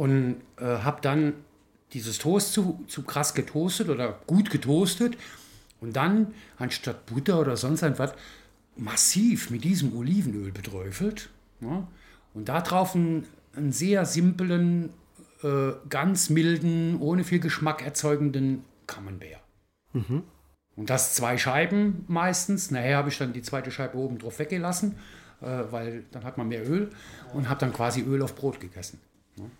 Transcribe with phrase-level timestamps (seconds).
[0.00, 1.34] und äh, habe dann
[1.92, 5.18] dieses Toast zu, zu krass getoastet oder gut getoastet
[5.82, 8.14] und dann anstatt Butter oder sonst etwas
[8.76, 11.28] massiv mit diesem Olivenöl beträufelt.
[11.60, 11.86] Ja,
[12.32, 14.88] und darauf einen, einen sehr simplen,
[15.42, 19.42] äh, ganz milden, ohne viel Geschmack erzeugenden Camembert.
[19.92, 20.22] Mhm.
[20.76, 22.70] Und das zwei Scheiben meistens.
[22.70, 24.96] Nachher habe ich dann die zweite Scheibe oben drauf weggelassen,
[25.42, 26.88] äh, weil dann hat man mehr Öl
[27.34, 28.98] und habe dann quasi Öl auf Brot gegessen.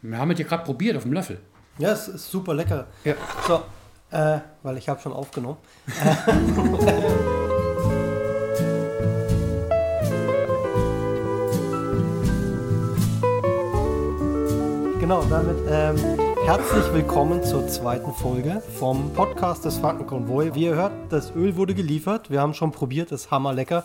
[0.02, 1.40] Wir haben es ja gerade probiert auf dem Löffel.
[1.78, 2.86] Ja, es ist super lecker.
[3.04, 3.14] Ja.
[3.46, 3.62] So,
[4.10, 5.58] äh, weil ich habe schon aufgenommen.
[15.00, 15.96] genau, damit ähm,
[16.44, 20.54] herzlich willkommen zur zweiten Folge vom Podcast des Frankenkonvoi.
[20.54, 22.30] Wie ihr hört, das Öl wurde geliefert.
[22.30, 23.84] Wir haben schon probiert, ist hammerlecker.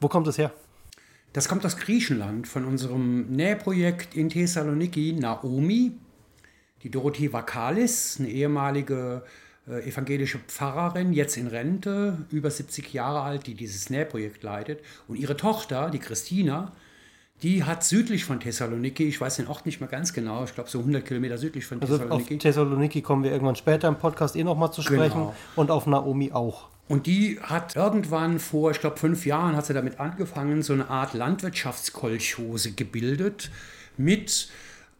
[0.00, 0.52] Wo kommt es her?
[1.32, 5.92] Das kommt aus Griechenland, von unserem Nähprojekt in Thessaloniki, Naomi.
[6.82, 9.22] Die Dorothee Vakalis, eine ehemalige
[9.68, 14.80] äh, evangelische Pfarrerin, jetzt in Rente, über 70 Jahre alt, die dieses Nähprojekt leitet.
[15.08, 16.72] Und ihre Tochter, die Christina,
[17.42, 20.68] die hat südlich von Thessaloniki, ich weiß den Ort nicht mehr ganz genau, ich glaube
[20.68, 22.34] so 100 Kilometer südlich von also Thessaloniki.
[22.34, 25.34] Auf Thessaloniki kommen wir irgendwann später im Podcast eh nochmal zu sprechen genau.
[25.56, 26.71] und auf Naomi auch.
[26.88, 30.90] Und die hat irgendwann vor, ich glaube fünf Jahren, hat sie damit angefangen, so eine
[30.90, 33.50] Art Landwirtschaftskolchose gebildet
[33.96, 34.48] mit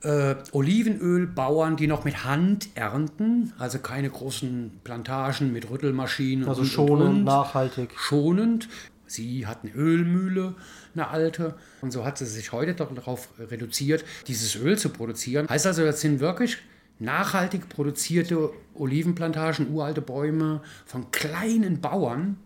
[0.02, 6.48] äh, Olivenölbauern, die noch mit Hand ernten, also keine großen Plantagen mit Rüttelmaschinen.
[6.48, 7.24] Also und, schonend, und, und.
[7.24, 7.90] nachhaltig.
[7.96, 8.68] Schonend.
[9.06, 10.54] Sie hat eine Ölmühle
[10.94, 11.54] eine alte.
[11.80, 15.48] Und so hat sie sich heute darauf reduziert, dieses Öl zu produzieren.
[15.48, 16.58] Heißt also, das sind wirklich
[17.02, 22.36] nachhaltig produzierte Olivenplantagen, uralte Bäume von kleinen Bauern,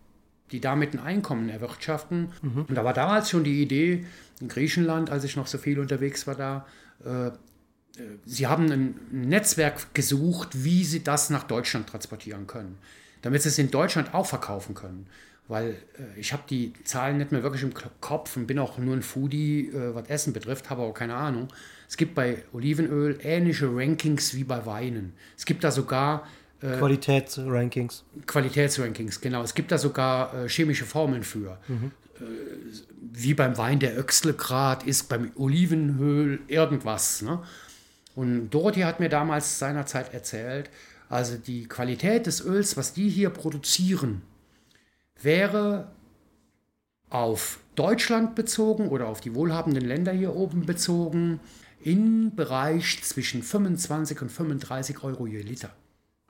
[0.53, 2.33] die damit ein Einkommen erwirtschaften.
[2.43, 2.67] Mhm.
[2.69, 4.05] Und da war damals schon die Idee,
[4.41, 6.67] in Griechenland, als ich noch so viel unterwegs war da,
[7.05, 7.33] äh, äh
[8.25, 12.79] sie haben ein Netzwerk gesucht, wie sie das nach Deutschland transportieren können,
[13.23, 15.07] damit sie es in Deutschland auch verkaufen können
[15.49, 18.95] weil äh, ich habe die Zahlen nicht mehr wirklich im Kopf und bin auch nur
[18.95, 21.49] ein Foodie, äh, was Essen betrifft, habe aber keine Ahnung.
[21.89, 25.13] Es gibt bei Olivenöl ähnliche Rankings wie bei Weinen.
[25.37, 26.27] Es gibt da sogar
[26.61, 28.05] äh, Qualitätsrankings.
[28.27, 29.43] Qualitätsrankings, genau.
[29.43, 31.59] Es gibt da sogar äh, chemische Formeln für.
[31.69, 31.93] Mhm.
[32.17, 32.25] Äh,
[33.13, 37.23] wie beim Wein der Öxlegrad ist beim Olivenöl irgendwas.
[37.23, 37.43] Ne?
[38.15, 40.71] Und Dorothy hat mir damals seinerzeit erzählt,
[41.09, 44.23] also die Qualität des Öls, was die hier produzieren,
[45.23, 45.93] wäre
[47.11, 51.41] auf Deutschland bezogen oder auf die wohlhabenden Länder hier oben bezogen
[51.81, 55.71] im Bereich zwischen 25 und 35 Euro je Liter.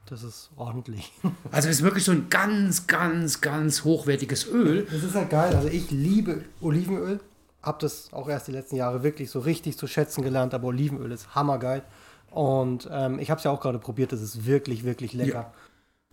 [0.09, 1.13] Das ist ordentlich.
[1.51, 4.87] Also es ist wirklich so ein ganz, ganz, ganz hochwertiges Öl.
[4.91, 5.55] Das ist ja geil.
[5.55, 7.21] Also ich liebe Olivenöl.
[7.63, 10.55] Habe das auch erst die letzten Jahre wirklich so richtig zu schätzen gelernt.
[10.55, 11.83] Aber Olivenöl ist hammergeil.
[12.31, 14.13] Und ähm, ich habe es ja auch gerade probiert.
[14.13, 15.33] Das ist wirklich, wirklich lecker.
[15.33, 15.55] Ja.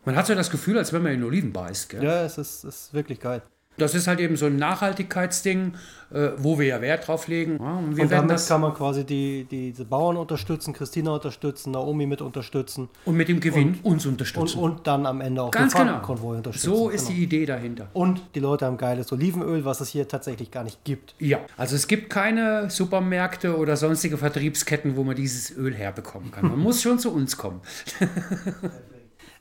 [0.06, 1.90] Man hat so das Gefühl, als wenn man in Oliven beißt.
[1.90, 2.04] Gell?
[2.04, 3.42] Ja, es ist, ist wirklich geil.
[3.78, 5.74] Das ist halt eben so ein Nachhaltigkeitsding,
[6.12, 7.58] äh, wo wir ja Wert drauf legen.
[7.60, 11.72] Ja, und, und damit das kann man quasi die, die, diese Bauern unterstützen, Christina unterstützen,
[11.72, 12.90] Naomi mit unterstützen.
[13.06, 14.60] Und mit dem Gewinn und, uns unterstützen.
[14.60, 15.98] Und, und, dann am Ende auch Ganz den genau.
[15.98, 16.66] unterstützen.
[16.66, 17.18] So ist genau.
[17.18, 17.88] die Idee dahinter.
[17.94, 21.16] Und die Leute haben geiles Olivenöl, was es hier tatsächlich gar nicht gibt.
[21.20, 26.48] Ja, also es gibt keine Supermärkte oder sonstige Vertriebsketten, wo man dieses Öl herbekommen kann.
[26.48, 27.62] Man muss schon zu uns kommen.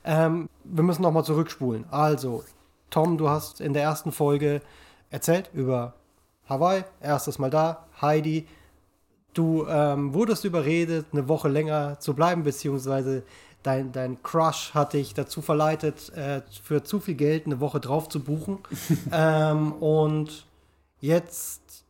[0.05, 1.85] Ähm, wir müssen nochmal zurückspulen.
[1.91, 2.45] Also,
[2.93, 4.61] Tom, du hast in der ersten Folge
[5.11, 5.95] erzählt über
[6.49, 8.47] Hawaii, erstes Mal da, Heidi.
[9.35, 13.25] Du ähm, wurdest überredet, eine Woche länger zu bleiben, beziehungsweise
[13.63, 18.09] dein, dein Crush hat dich dazu verleitet, äh, für zu viel Geld eine Woche drauf
[18.09, 18.59] zu buchen.
[19.13, 20.47] ähm, und
[21.01, 21.85] jetzt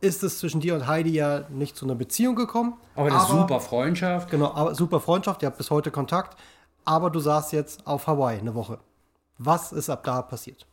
[0.00, 2.74] ist es zwischen dir und Heidi ja nicht zu einer Beziehung gekommen.
[2.94, 4.30] Aber eine aber, super Freundschaft.
[4.30, 6.36] Genau, aber super Freundschaft, ihr habt bis heute Kontakt
[6.86, 8.78] aber du saßt jetzt auf Hawaii eine Woche.
[9.38, 10.66] Was ist ab da passiert?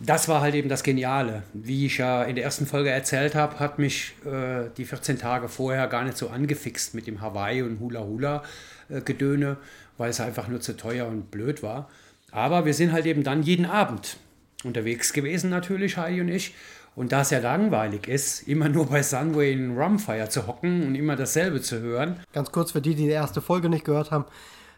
[0.00, 1.42] Das war halt eben das Geniale.
[1.52, 5.48] Wie ich ja in der ersten Folge erzählt habe, hat mich äh, die 14 Tage
[5.48, 8.42] vorher gar nicht so angefixt mit dem Hawaii und Hula Hula
[8.88, 9.56] äh, Gedöne,
[9.96, 11.88] weil es einfach nur zu teuer und blöd war.
[12.30, 14.18] Aber wir sind halt eben dann jeden Abend
[14.62, 16.54] unterwegs gewesen, natürlich, Heidi und ich.
[16.94, 20.94] Und da es ja langweilig ist, immer nur bei Sunway in Rumfire zu hocken und
[20.94, 22.20] immer dasselbe zu hören.
[22.32, 24.26] Ganz kurz für die, die die erste Folge nicht gehört haben.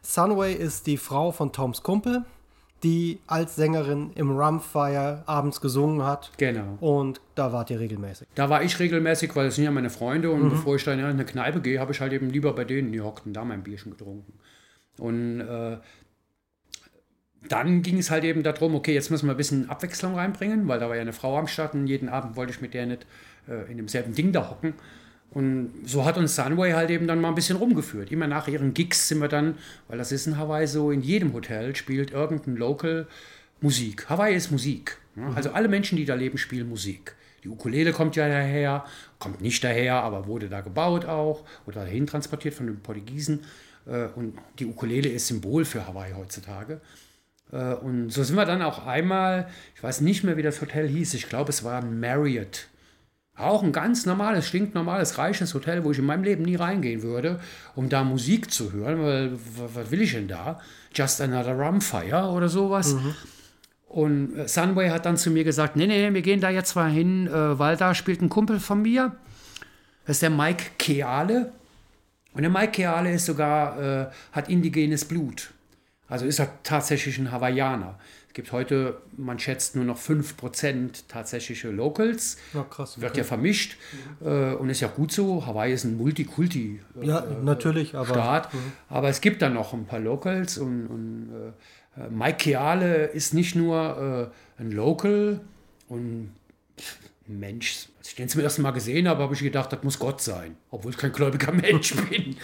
[0.03, 2.25] Sunway ist die Frau von Toms Kumpel,
[2.83, 6.33] die als Sängerin im Rumfire abends gesungen hat.
[6.39, 6.79] Genau.
[6.81, 8.27] Und da wart ihr regelmäßig.
[8.35, 10.51] Da war ich regelmäßig, weil es sind ja meine Freunde und mhm.
[10.51, 13.27] bevor ich dann in eine Kneipe gehe, habe ich halt eben lieber bei denen gehockt
[13.27, 14.33] und da mein Bierchen getrunken.
[14.99, 15.79] Und äh,
[17.49, 20.79] dann ging es halt eben darum, okay, jetzt müssen wir ein bisschen Abwechslung reinbringen, weil
[20.79, 23.07] da war ja eine Frau am Start und jeden Abend wollte ich mit der nicht
[23.49, 24.75] äh, in demselben Ding da hocken.
[25.33, 28.11] Und so hat uns Sunway halt eben dann mal ein bisschen rumgeführt.
[28.11, 29.57] Immer nach ihren Gigs sind wir dann,
[29.87, 33.07] weil das ist in Hawaii so, in jedem Hotel spielt irgendein Local
[33.61, 34.09] Musik.
[34.09, 34.99] Hawaii ist Musik.
[35.15, 35.27] Ne?
[35.27, 35.37] Mhm.
[35.37, 37.15] Also alle Menschen, die da leben, spielen Musik.
[37.45, 38.85] Die Ukulele kommt ja daher,
[39.19, 43.45] kommt nicht daher, aber wurde da gebaut auch oder dahin transportiert von den Portugiesen.
[43.87, 46.81] Äh, und die Ukulele ist Symbol für Hawaii heutzutage.
[47.53, 50.89] Äh, und so sind wir dann auch einmal, ich weiß nicht mehr, wie das Hotel
[50.89, 52.67] hieß, ich glaube, es war ein Marriott.
[53.43, 57.41] Auch ein ganz normales, stinknormales, reiches Hotel, wo ich in meinem Leben nie reingehen würde,
[57.75, 59.33] um da Musik zu hören, weil
[59.75, 60.61] was will ich denn da?
[60.95, 62.95] Just Another Rumfire oder sowas.
[62.95, 63.15] Mhm.
[63.91, 66.91] Und äh, Sunway hat dann zu mir gesagt, nee, nee, wir gehen da jetzt mal
[66.91, 69.17] hin, äh, weil da spielt ein Kumpel von mir.
[70.07, 71.53] Das ist der Mike Keale.
[72.33, 75.51] Und der Mike Keale ist sogar, äh, hat indigenes Blut.
[76.09, 77.99] Also ist er tatsächlich ein Hawaiianer.
[78.31, 82.37] Es gibt heute, man schätzt, nur noch 5% tatsächliche Locals.
[82.55, 82.93] Ja, krass.
[82.93, 83.03] Okay.
[83.03, 83.77] Wird ja vermischt.
[84.25, 85.45] Äh, und ist ja gut so.
[85.47, 86.79] Hawaii ist ein Multikulti.
[87.03, 88.07] Äh, ja, natürlich, aber.
[88.07, 88.55] Staat.
[88.55, 88.59] Mhm.
[88.89, 91.31] Aber es gibt dann noch ein paar Locals und, und
[91.97, 95.41] äh, äh, Mike Keale ist nicht nur äh, ein Local
[95.89, 96.31] und
[97.27, 97.89] Mensch.
[97.99, 100.57] Als ich den zum ersten Mal gesehen habe, habe ich gedacht, das muss Gott sein,
[100.71, 102.37] obwohl ich kein gläubiger Mensch bin.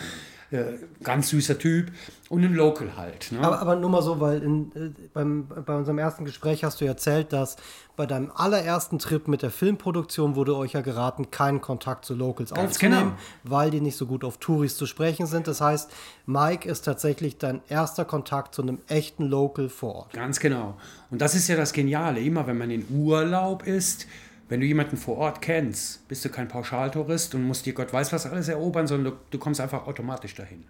[0.53, 1.91] Äh, ganz süßer Typ
[2.29, 3.33] und ein Local halt.
[3.33, 3.41] Ne?
[3.41, 6.85] Aber, aber, nur mal so, weil in, äh, beim, bei unserem ersten Gespräch hast du
[6.85, 7.57] erzählt, dass
[7.97, 12.55] bei deinem allerersten Trip mit der Filmproduktion wurde euch ja geraten, keinen Kontakt zu Locals
[12.55, 13.17] Ganz aufzunehmen, genau.
[13.43, 15.49] weil die nicht so gut auf Touris zu sprechen sind.
[15.49, 15.91] Das heißt,
[16.27, 20.13] Mike ist tatsächlich dein erster Kontakt zu einem echten Local vor Ort.
[20.13, 20.77] Ganz genau.
[21.11, 22.21] Und das ist ja das Geniale.
[22.21, 24.07] Immer wenn man in Urlaub ist,
[24.49, 28.13] wenn du jemanden vor Ort kennst, bist du kein Pauschaltourist und musst dir Gott weiß
[28.13, 30.65] was alles erobern, sondern du, du kommst einfach automatisch dahin.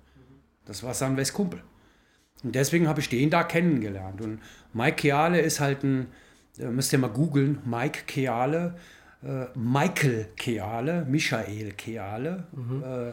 [0.65, 1.63] Das war Sunways Kumpel.
[2.43, 4.21] Und deswegen habe ich den da kennengelernt.
[4.21, 4.41] Und
[4.73, 6.09] Mike Keale ist halt ein,
[6.59, 8.77] äh, müsst ihr mal googeln, Mike Keale,
[9.23, 12.47] äh, Michael Keale, Michael Keale.
[12.53, 12.83] Mhm.
[12.83, 13.13] Äh,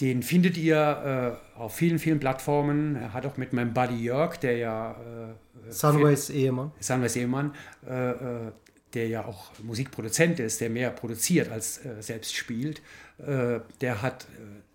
[0.00, 2.96] den findet ihr äh, auf vielen, vielen Plattformen.
[2.96, 4.92] Er hat auch mit meinem Buddy Jörg, der ja.
[4.92, 6.72] Äh, Sunways Ehemann.
[6.80, 7.54] Sunways Ehemann,
[7.86, 8.48] äh,
[8.94, 12.80] der ja auch Musikproduzent ist, der mehr produziert als äh, selbst spielt,
[13.18, 14.26] äh, der hat äh,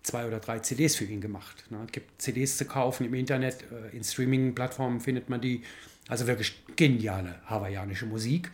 [0.02, 1.64] zwei oder drei CDs für ihn gemacht.
[1.70, 1.78] Ne?
[1.86, 5.62] Es gibt CDs zu kaufen im Internet, äh, in Streaming-Plattformen findet man die.
[6.08, 8.50] Also wirklich geniale hawaiianische Musik.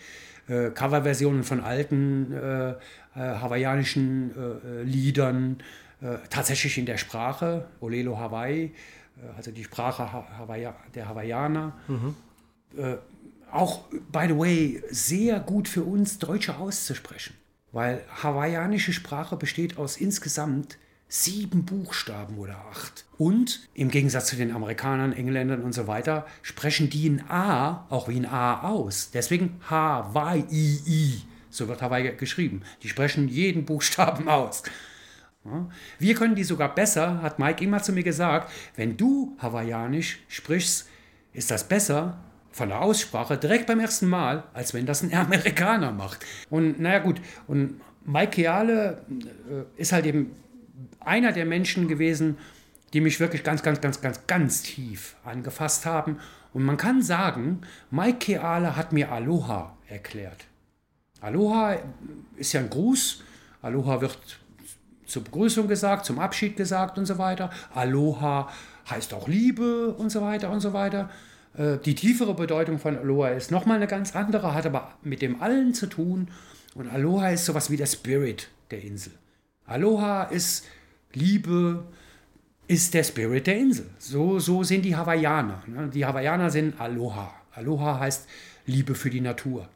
[0.46, 2.34] Äh, Coverversionen von alten
[3.14, 5.62] hawaiianischen Liedern,
[6.28, 8.74] tatsächlich in der Sprache, Olelo Hawaii,
[9.38, 11.72] also die Sprache Hawaii der Hawaiianer.
[11.88, 12.14] Mhm
[13.56, 17.34] auch, by the way, sehr gut für uns Deutsche auszusprechen.
[17.72, 23.04] Weil hawaiianische Sprache besteht aus insgesamt sieben Buchstaben oder acht.
[23.18, 28.08] Und im Gegensatz zu den Amerikanern, Engländern und so weiter, sprechen die ein A auch
[28.08, 29.10] wie ein A aus.
[29.12, 31.22] Deswegen Hawaii.
[31.50, 32.62] So wird Hawaii geschrieben.
[32.82, 34.62] Die sprechen jeden Buchstaben aus.
[35.98, 38.50] Wir können die sogar besser, hat Mike immer zu mir gesagt.
[38.74, 40.88] Wenn du Hawaiianisch sprichst,
[41.32, 42.18] ist das besser,
[42.56, 46.24] von der Aussprache direkt beim ersten Mal, als wenn das ein Amerikaner macht.
[46.48, 49.02] Und naja gut, und Mike Keale
[49.50, 50.34] äh, ist halt eben
[51.00, 52.38] einer der Menschen gewesen,
[52.94, 56.18] die mich wirklich ganz, ganz, ganz, ganz, ganz tief angefasst haben.
[56.54, 57.60] Und man kann sagen,
[57.90, 60.46] Mike Keale hat mir Aloha erklärt.
[61.20, 61.76] Aloha
[62.36, 63.22] ist ja ein Gruß.
[63.60, 64.18] Aloha wird
[65.04, 67.50] zur Begrüßung gesagt, zum Abschied gesagt und so weiter.
[67.74, 68.48] Aloha
[68.88, 71.10] heißt auch Liebe und so weiter und so weiter.
[71.56, 75.40] Äh, die tiefere Bedeutung von Aloha ist nochmal eine ganz andere, hat aber mit dem
[75.42, 76.28] allen zu tun.
[76.74, 79.12] Und Aloha ist sowas wie der Spirit der Insel.
[79.64, 80.66] Aloha ist
[81.12, 81.84] Liebe,
[82.68, 83.86] ist der Spirit der Insel.
[83.98, 85.62] So, so sind die Hawaiianer.
[85.66, 85.90] Ne?
[85.92, 87.32] Die Hawaiianer sind Aloha.
[87.52, 88.28] Aloha heißt
[88.66, 89.68] Liebe für die Natur,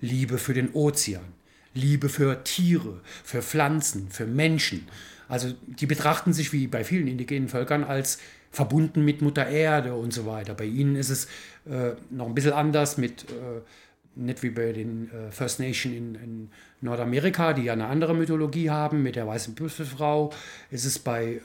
[0.00, 1.24] Liebe für den Ozean,
[1.72, 4.86] Liebe für Tiere, für Pflanzen, für Menschen.
[5.28, 8.18] Also die betrachten sich wie bei vielen indigenen Völkern als
[8.54, 10.54] verbunden mit Mutter Erde und so weiter.
[10.54, 11.26] Bei ihnen ist es
[11.66, 13.60] äh, noch ein bisschen anders mit, äh,
[14.14, 16.48] nicht wie bei den äh, First Nation in, in,
[16.80, 20.30] Nordamerika, die ja eine andere Mythologie haben, mit der weißen Büffelfrau,
[20.70, 21.40] ist es bei äh,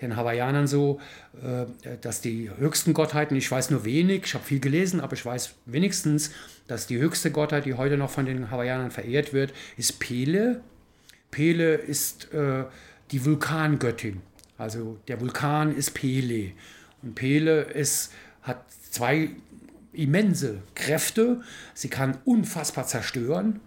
[0.00, 1.00] den Hawaiianern so,
[1.42, 1.66] äh,
[2.00, 5.56] dass die höchsten Gottheiten, ich weiß nur wenig, ich habe viel gelesen, aber ich weiß
[5.66, 6.30] wenigstens,
[6.68, 10.60] dass die höchste Gottheit, die heute noch von den Hawaiianern verehrt wird, ist Pele.
[11.32, 12.28] Pele ist
[13.10, 14.22] die Vulkangöttin.
[14.58, 16.52] Also der Vulkan ist Pele.
[17.02, 19.30] Und Pele ist, hat zwei
[19.92, 21.42] immense Kräfte.
[21.74, 23.60] Sie kann unfassbar zerstören.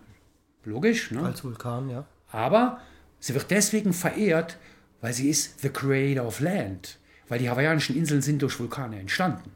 [0.63, 1.22] Logisch, ne?
[1.22, 2.06] Als Vulkan, ja.
[2.32, 2.82] Aber
[3.20, 4.58] sie wird deswegen verehrt,
[5.01, 7.00] weil sie ist the creator of land.
[7.29, 9.51] Weil die hawaiianischen Inseln sind durch Vulkane entstanden.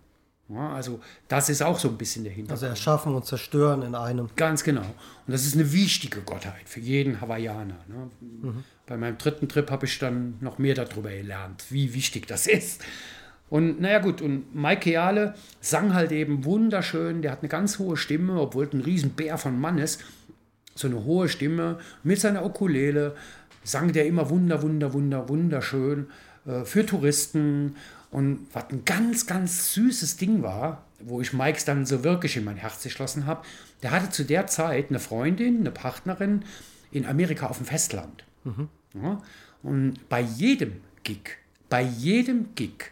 [0.50, 2.64] Ja, also das ist auch so ein bisschen der Hintergrund.
[2.64, 4.30] Also erschaffen und zerstören in einem.
[4.36, 4.82] Ganz genau.
[4.82, 7.78] Und das ist eine wichtige Gottheit für jeden Hawaiianer.
[7.88, 8.10] Ne?
[8.92, 12.84] Bei meinem dritten Trip habe ich dann noch mehr darüber gelernt, wie wichtig das ist.
[13.50, 17.96] Und naja gut, und Mike Keale sang halt eben wunderschön, der hat eine ganz hohe
[17.96, 20.04] Stimme, obwohl ein Riesenbär von Mann ist.
[20.76, 23.16] So eine hohe Stimme mit seiner Ukulele
[23.64, 26.08] sang der immer wunder, wunder, wunder, wunderschön
[26.46, 27.78] äh, für Touristen.
[28.10, 32.44] Und was ein ganz, ganz süßes Ding war, wo ich Mikes dann so wirklich in
[32.44, 33.46] mein Herz geschlossen habe,
[33.84, 36.44] der hatte zu der Zeit eine Freundin, eine Partnerin
[36.92, 38.26] in Amerika auf dem Festland.
[38.94, 39.22] Ja,
[39.64, 41.38] und bei jedem Gig,
[41.70, 42.92] bei jedem Gig,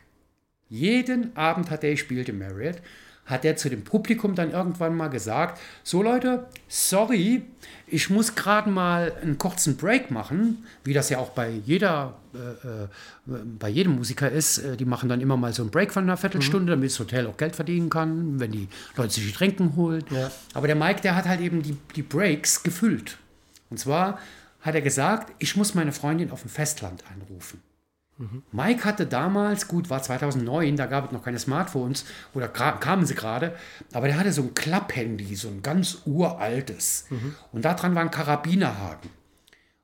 [0.69, 2.77] jeden Abend hat er gespielt im Marriott,
[3.25, 7.43] hat er zu dem Publikum dann irgendwann mal gesagt, so Leute, sorry,
[7.85, 12.37] ich muss gerade mal einen kurzen Break machen, wie das ja auch bei jeder, äh,
[12.37, 12.87] äh,
[13.59, 14.59] bei jedem Musiker ist.
[14.59, 17.27] Äh, Die machen dann immer mal so einen Break von einer Viertelstunde, damit das Hotel
[17.27, 20.03] auch Geld verdienen kann, wenn die Leute sich Getränken holen.
[20.09, 20.31] Ja.
[20.55, 23.17] Aber der Mike, der hat halt eben die, die Breaks gefüllt.
[23.69, 24.19] Und zwar
[24.61, 27.61] hat er gesagt, ich muss meine Freundin auf dem Festland anrufen.
[28.51, 33.15] Mike hatte damals, gut, war 2009, da gab es noch keine Smartphones oder kamen sie
[33.15, 33.55] gerade,
[33.93, 37.05] aber der hatte so ein Klapphandy, so ein ganz uraltes.
[37.53, 39.09] Und daran war ein Karabinerhaken.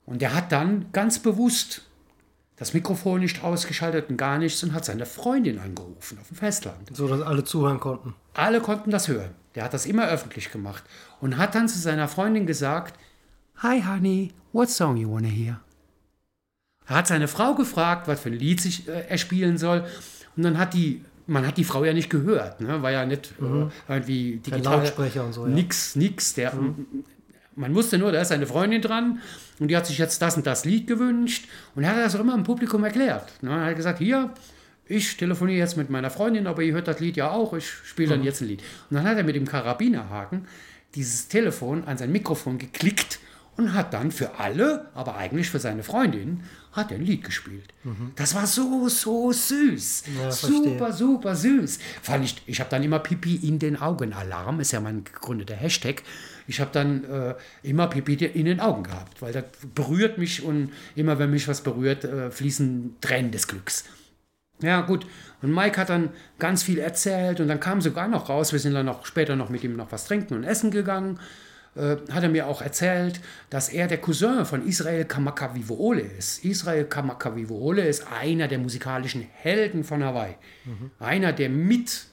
[0.05, 1.83] Und der hat dann ganz bewusst
[2.57, 6.89] das Mikrofon nicht ausgeschaltet und gar nichts und hat seine Freundin angerufen auf dem Festland.
[6.93, 8.15] So, dass alle zuhören konnten.
[8.33, 9.31] Alle konnten das hören.
[9.55, 10.83] Der hat das immer öffentlich gemacht
[11.21, 12.99] und hat dann zu seiner Freundin gesagt:
[13.57, 15.59] Hi, honey, what song you wanna hear?
[16.87, 19.85] Er hat seine Frau gefragt, was für ein Lied sich, äh, er spielen soll.
[20.37, 22.81] Und dann hat die, man hat die Frau ja nicht gehört, ne?
[22.81, 24.77] war ja nicht äh, irgendwie Kein digital.
[24.77, 25.53] Lautsprecher und so, ja.
[25.53, 26.33] Nix, nix.
[26.35, 26.53] Der,
[27.55, 29.19] Man wusste nur, da ist eine Freundin dran
[29.59, 31.47] und die hat sich jetzt das und das Lied gewünscht.
[31.73, 33.31] Und er hat das auch immer im Publikum erklärt.
[33.41, 33.49] Ne?
[33.49, 34.29] Er hat gesagt, hier,
[34.85, 38.09] ich telefoniere jetzt mit meiner Freundin, aber ihr hört das Lied ja auch, ich spiele
[38.09, 38.61] dann jetzt ein Lied.
[38.89, 40.47] Und dann hat er mit dem Karabinerhaken
[40.93, 43.19] dieses Telefon an sein Mikrofon geklickt
[43.57, 46.43] und hat dann für alle, aber eigentlich für seine Freundin,
[46.73, 47.73] hat er ein Lied gespielt.
[48.15, 50.03] Das war so, so süß.
[50.17, 50.49] Ja, verstehe.
[50.51, 51.79] super, super süß.
[52.01, 55.55] Fand ich, ich habe dann immer Pipi in den Augen Alarm, ist ja mein gegründeter
[55.55, 56.03] Hashtag.
[56.47, 60.71] Ich habe dann äh, immer Pipi in den Augen gehabt, weil das berührt mich und
[60.95, 63.85] immer wenn mich was berührt, äh, fließen Tränen des Glücks.
[64.61, 65.05] Ja, gut.
[65.41, 66.09] Und Mike hat dann
[66.39, 69.49] ganz viel erzählt und dann kam sogar noch raus, wir sind dann noch später noch
[69.49, 71.19] mit ihm noch was trinken und essen gegangen.
[71.75, 76.45] Äh, hat er mir auch erzählt, dass er der Cousin von Israel Kamakawiwoole ist.
[76.45, 80.35] Israel Kamakawiwoole ist einer der musikalischen Helden von Hawaii.
[80.99, 82.07] Einer, der mit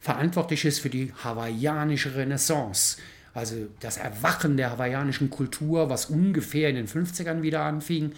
[0.00, 2.98] verantwortlich ist für die hawaiianische Renaissance.
[3.34, 8.12] Also das Erwachen der hawaiianischen Kultur, was ungefähr in den 50ern wieder anfing,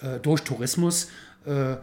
[0.00, 1.10] äh, durch Tourismus.
[1.46, 1.76] Äh, äh,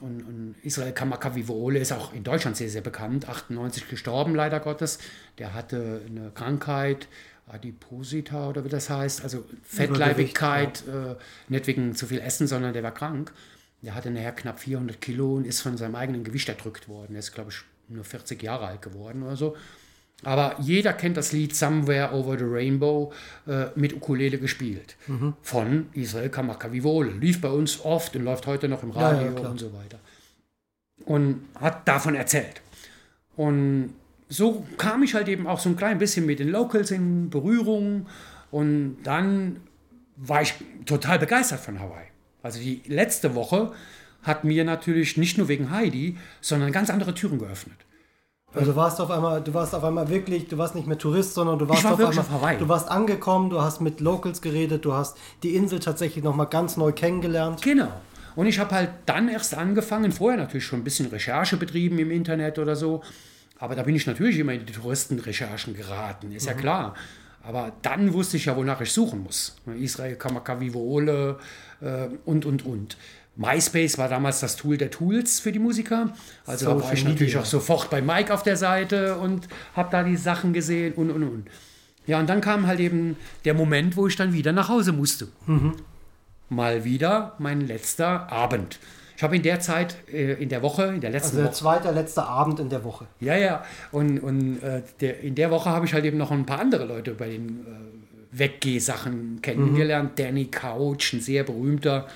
[0.00, 3.28] und, und Israel Kamakawiwoole ist auch in Deutschland sehr, sehr bekannt.
[3.28, 4.98] 98 gestorben, leider Gottes.
[5.38, 7.08] Der hatte eine Krankheit,
[7.52, 11.16] Adiposita oder wie das heißt, also Fettleibigkeit, äh,
[11.48, 13.32] nicht wegen zu viel Essen, sondern der war krank.
[13.82, 17.14] Der hatte nachher knapp 400 Kilo und ist von seinem eigenen Gewicht erdrückt worden.
[17.14, 19.56] Er ist, glaube ich, nur 40 Jahre alt geworden oder so.
[20.22, 23.10] Aber jeder kennt das Lied Somewhere Over the Rainbow
[23.46, 24.96] äh, mit Ukulele gespielt.
[25.40, 27.12] Von Israel Kamakawiwoole.
[27.12, 29.50] Lief bei uns oft und läuft heute noch im Ja, ja, Radio klar.
[29.50, 29.98] und so weiter.
[31.06, 32.60] Und hat davon erzählt.
[33.36, 33.94] Und
[34.30, 38.06] so kam ich halt eben auch so ein klein bisschen mit den Locals in Berührung.
[38.50, 39.56] Und dann
[40.16, 40.54] war ich
[40.86, 42.06] total begeistert von Hawaii.
[42.42, 43.72] Also die letzte Woche
[44.22, 47.76] hat mir natürlich nicht nur wegen Heidi, sondern ganz andere Türen geöffnet.
[48.52, 51.34] Also du warst auf einmal, du warst auf einmal wirklich, du warst nicht mehr Tourist,
[51.34, 52.58] sondern du warst war auf einmal, auf Hawaii.
[52.58, 56.76] du warst angekommen, du hast mit Locals geredet, du hast die Insel tatsächlich nochmal ganz
[56.76, 57.62] neu kennengelernt.
[57.62, 57.92] Genau.
[58.36, 62.10] Und ich habe halt dann erst angefangen, vorher natürlich schon ein bisschen Recherche betrieben im
[62.10, 63.02] Internet oder so.
[63.60, 66.94] Aber da bin ich natürlich immer in die Touristenrecherchen geraten, ist ja klar.
[67.42, 69.56] Aber dann wusste ich ja, wonach ich suchen muss.
[69.78, 71.38] Israel Kamakawiwoole
[71.80, 72.96] äh, und, und, und.
[73.36, 76.12] MySpace war damals das Tool der Tools für die Musiker.
[76.44, 80.02] Also da war ich natürlich auch sofort bei Mike auf der Seite und habe da
[80.02, 81.48] die Sachen gesehen und, und, und.
[82.06, 85.28] Ja, und dann kam halt eben der Moment, wo ich dann wieder nach Hause musste
[86.50, 88.78] mal wieder mein letzter Abend.
[89.20, 91.54] Ich habe in der Zeit, äh, in der Woche, in der letzten Also der Woche,
[91.54, 93.06] zweite, letzte Abend in der Woche.
[93.20, 93.62] ja, ja,
[93.92, 96.86] und, und äh, der, in der Woche habe ich halt eben noch ein paar andere
[96.86, 100.18] Leute bei den äh, Weggeh-Sachen kennengelernt.
[100.18, 102.06] Danny Couch, ein sehr berühmter,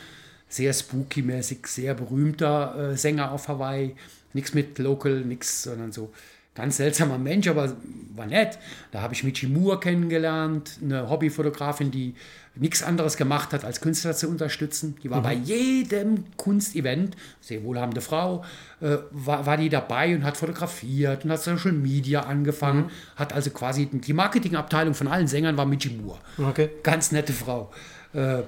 [0.48, 3.94] sehr spooky-mäßig, sehr berühmter äh, Sänger auf Hawaii.
[4.32, 6.10] Nichts mit Local, nichts, sondern so
[6.54, 7.72] Ganz seltsamer Mensch, aber
[8.14, 8.58] war nett.
[8.92, 12.14] Da habe ich Michi Moore kennengelernt, eine Hobbyfotografin, die
[12.56, 14.96] nichts anderes gemacht hat, als Künstler zu unterstützen.
[15.02, 18.44] Die war bei jedem Kunstevent, sehr wohlhabende Frau,
[18.80, 22.90] äh, war, war die dabei und hat fotografiert und hat Social Media angefangen.
[23.16, 26.18] Hat also quasi die Marketingabteilung von allen Sängern war Michi Moore.
[26.38, 26.70] Okay.
[26.82, 27.72] Ganz nette Frau.
[28.12, 28.42] Äh,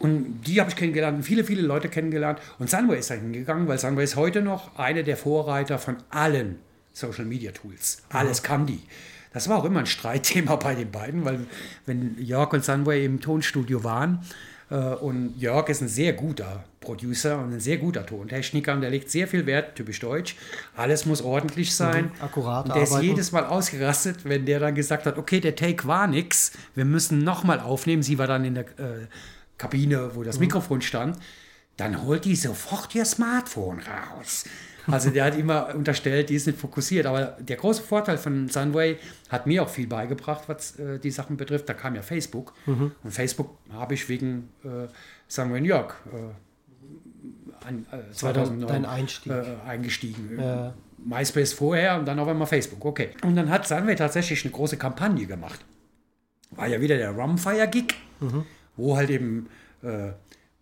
[0.00, 2.40] und die habe ich kennengelernt und viele, viele Leute kennengelernt.
[2.58, 6.58] Und Sunway ist da hingegangen, weil Sunway ist heute noch eine der Vorreiter von allen
[6.92, 8.02] Social Media Tools.
[8.10, 8.80] Alles kann die.
[9.34, 11.46] Das war auch immer ein Streitthema bei den beiden, weil
[11.84, 14.24] wenn Jörg und Sunway im Tonstudio waren,
[14.70, 18.90] äh, und Jörg ist ein sehr guter Producer und ein sehr guter Tontechniker und der
[18.90, 20.36] legt sehr viel Wert, typisch deutsch.
[20.76, 22.10] Alles muss ordentlich sein.
[22.20, 23.08] akkurat Und der ist arbeiten.
[23.08, 27.18] jedes Mal ausgerastet, wenn der dann gesagt hat, okay, der Take war nix, wir müssen
[27.24, 28.02] nochmal aufnehmen.
[28.02, 29.06] Sie war dann in der äh,
[29.58, 31.18] Kabine, wo das Mikrofon stand.
[31.76, 34.44] Dann holt die sofort ihr Smartphone raus.
[34.86, 37.06] Also der hat immer unterstellt, die ist nicht fokussiert.
[37.06, 38.98] Aber der große Vorteil von Sunway
[39.28, 41.68] hat mir auch viel beigebracht, was äh, die Sachen betrifft.
[41.68, 42.52] Da kam ja Facebook.
[42.66, 44.88] Und Facebook habe ich wegen äh,
[45.28, 49.32] Sunway New York äh, an, äh, 2009 dein Einstieg.
[49.32, 50.38] Äh, eingestiegen.
[50.38, 50.74] Ja.
[50.98, 52.84] MySpace vorher und dann auf einmal Facebook.
[52.84, 53.10] Okay.
[53.22, 55.60] Und dann hat Sunway tatsächlich eine große Kampagne gemacht.
[56.50, 57.94] War ja wieder der Rumfire-Gig,
[58.76, 59.48] wo halt eben
[59.82, 60.12] äh,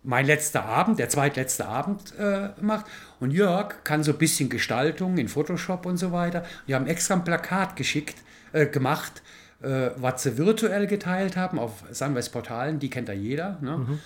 [0.05, 2.87] mein letzter Abend, der zweitletzte Abend äh, macht.
[3.21, 6.45] Und Jörg kann so ein bisschen Gestaltung in Photoshop und so weiter.
[6.67, 8.17] Die haben extra ein Plakat geschickt,
[8.53, 9.23] äh, gemacht,
[9.63, 13.59] äh, was sie virtuell geteilt haben auf Sunways Portalen, die kennt ja jeder.
[13.61, 13.99] Ne?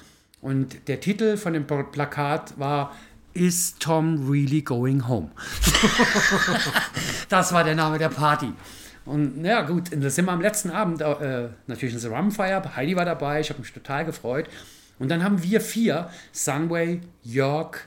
[0.42, 2.94] Und der Titel von dem Pl- Plakat war
[3.32, 5.30] Is Tom really going home?
[7.28, 8.52] das war der Name der Party.
[9.04, 12.96] Und ja gut, da sind wir am letzten Abend äh, natürlich in The Rumfire, Heidi
[12.96, 14.48] war dabei, ich habe mich total gefreut.
[14.98, 17.78] Und dann haben wir vier, Sunway, Jörg,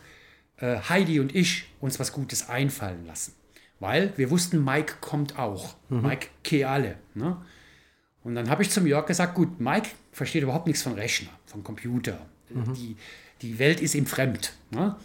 [0.57, 3.33] äh, Heidi und ich, uns was Gutes einfallen lassen.
[3.79, 5.75] Weil wir wussten, Mike kommt auch.
[6.01, 6.97] Mike Keale.
[7.13, 7.37] Ne?
[8.23, 11.63] Und dann habe ich zum Jörg gesagt, gut, Mike versteht überhaupt nichts von Rechner, von
[11.63, 12.25] Computer.
[12.75, 12.97] Die,
[13.41, 14.53] die Welt ist ihm fremd.
[14.71, 14.95] Ne?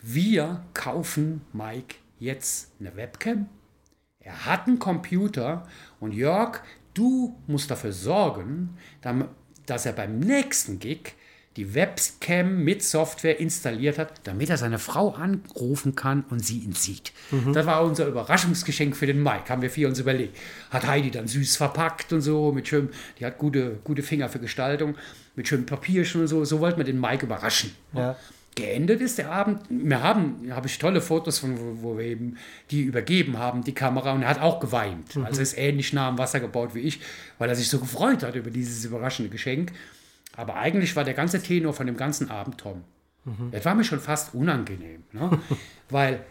[0.00, 3.48] Wir kaufen Mike jetzt eine Webcam.
[4.20, 5.66] Er hat einen Computer
[5.98, 6.60] und Jörg,
[6.94, 8.76] du musst dafür sorgen,
[9.66, 11.14] dass er beim nächsten Gig
[11.56, 16.72] die Webcam mit Software installiert hat, damit er seine Frau anrufen kann und sie ihn
[16.72, 17.12] sieht.
[17.52, 20.36] Das war unser Überraschungsgeschenk für den Mike, haben wir vier uns überlegt.
[20.70, 22.88] Hat Heidi dann süß verpackt und so, mit schön,
[23.20, 24.96] die hat gute, gute Finger für Gestaltung,
[25.36, 27.72] mit schönem Papierchen und so, so wollten wir den Mike überraschen.
[27.92, 28.16] Ja.
[28.56, 29.62] Geendet ist der Abend.
[29.68, 32.36] Wir haben, habe ich tolle Fotos von, wo, wir eben
[32.70, 35.16] die übergeben haben, die Kamera, und er hat auch geweint.
[35.24, 37.00] Also er ist ähnlich nah am Wasser gebaut wie ich,
[37.38, 39.72] weil er sich so gefreut hat über dieses überraschende Geschenk.
[40.36, 42.84] Aber eigentlich war der ganze Tenor von dem ganzen Abend Tom.
[43.52, 45.40] Das war mir schon fast unangenehm, ne?
[45.88, 46.24] weil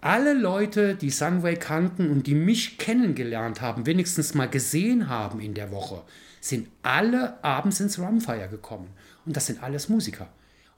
[0.00, 5.54] alle Leute, die Sunway kannten und die mich kennengelernt haben, wenigstens mal gesehen haben in
[5.54, 6.02] der Woche,
[6.40, 8.88] sind alle abends ins Rumfire gekommen.
[9.26, 10.28] Und das sind alles Musiker.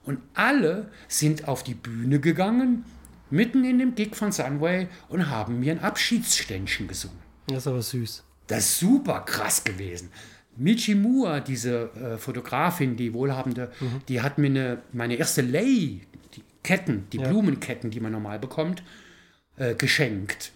[0.03, 2.83] Und alle sind auf die Bühne gegangen,
[3.29, 7.17] mitten in dem Gig von Sunway, und haben mir ein Abschiedsständchen gesungen.
[7.47, 8.23] Das ist aber süß.
[8.47, 10.11] Das ist super krass gewesen.
[10.57, 13.71] Michi Moore, diese äh, Fotografin, die wohlhabende,
[14.07, 16.01] die hat mir eine, meine erste Lay,
[16.35, 18.83] die Ketten, die Blumenketten, die man normal bekommt,
[19.57, 20.51] äh, geschenkt.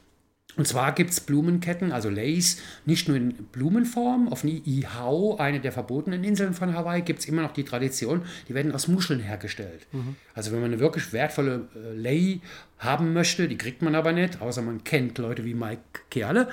[0.57, 4.27] Und zwar gibt es Blumenketten, also Lays, nicht nur in Blumenform.
[4.27, 8.55] Auf Niihau, eine der verbotenen Inseln von Hawaii, gibt es immer noch die Tradition, die
[8.55, 9.85] werden aus Muscheln hergestellt.
[10.33, 12.41] Also wenn man eine wirklich wertvolle äh, Lay
[12.79, 16.49] haben möchte, die kriegt man aber nicht, außer man kennt Leute wie Mike Kerle,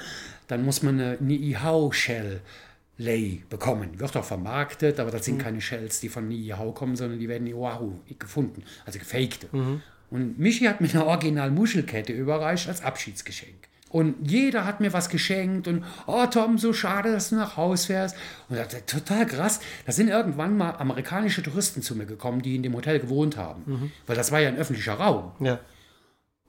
[0.49, 2.43] dann muss man eine Niihau-Shell
[2.97, 3.99] Lay bekommen.
[3.99, 7.47] Wird auch vermarktet, aber das sind keine Shells, die von Niihau kommen, sondern die werden
[7.47, 9.49] in Oahu gefunden, also gefakte.
[10.11, 13.69] Und Michi hat mir eine Original-Muschelkette überreicht als Abschiedsgeschenk.
[13.91, 17.87] Und jeder hat mir was geschenkt und, oh Tom, so schade, dass du nach Haus
[17.87, 18.17] fährst.
[18.49, 19.61] Und das ist total krass.
[19.87, 23.93] Da sind irgendwann mal amerikanische Touristen zu mir gekommen, die in dem Hotel gewohnt haben.
[24.09, 25.31] Weil das war ja ein öffentlicher Raum.
[25.39, 25.61] Ja.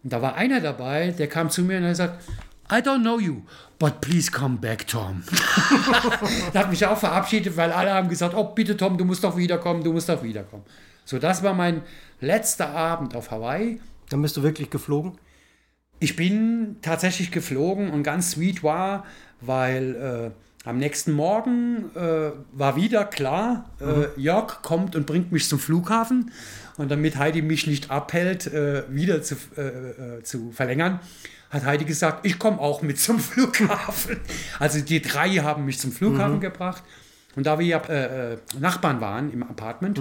[0.03, 2.23] Und da war einer dabei, der kam zu mir und hat gesagt,
[2.71, 3.43] I don't know you,
[3.77, 5.23] but please come back, Tom.
[6.53, 9.37] da hat mich auch verabschiedet, weil alle haben gesagt, oh bitte Tom, du musst doch
[9.37, 10.63] wiederkommen, du musst doch wiederkommen.
[11.05, 11.83] So, das war mein
[12.19, 13.79] letzter Abend auf Hawaii.
[14.09, 15.19] Dann bist du wirklich geflogen?
[15.99, 19.05] Ich bin tatsächlich geflogen und ganz sweet war,
[19.41, 20.33] weil
[20.65, 25.59] äh, am nächsten Morgen äh, war wieder klar, äh, Jörg kommt und bringt mich zum
[25.59, 26.31] Flughafen.
[26.77, 30.99] Und damit Heidi mich nicht abhält, äh, wieder zu, äh, äh, zu verlängern,
[31.55, 34.19] hat Heidi gesagt, ich komme auch mit zum Flughafen.
[34.59, 36.83] Also die drei haben mich zum Flughafen gebracht.
[37.35, 39.99] Und da wir ja äh, äh, Nachbarn waren im Apartment,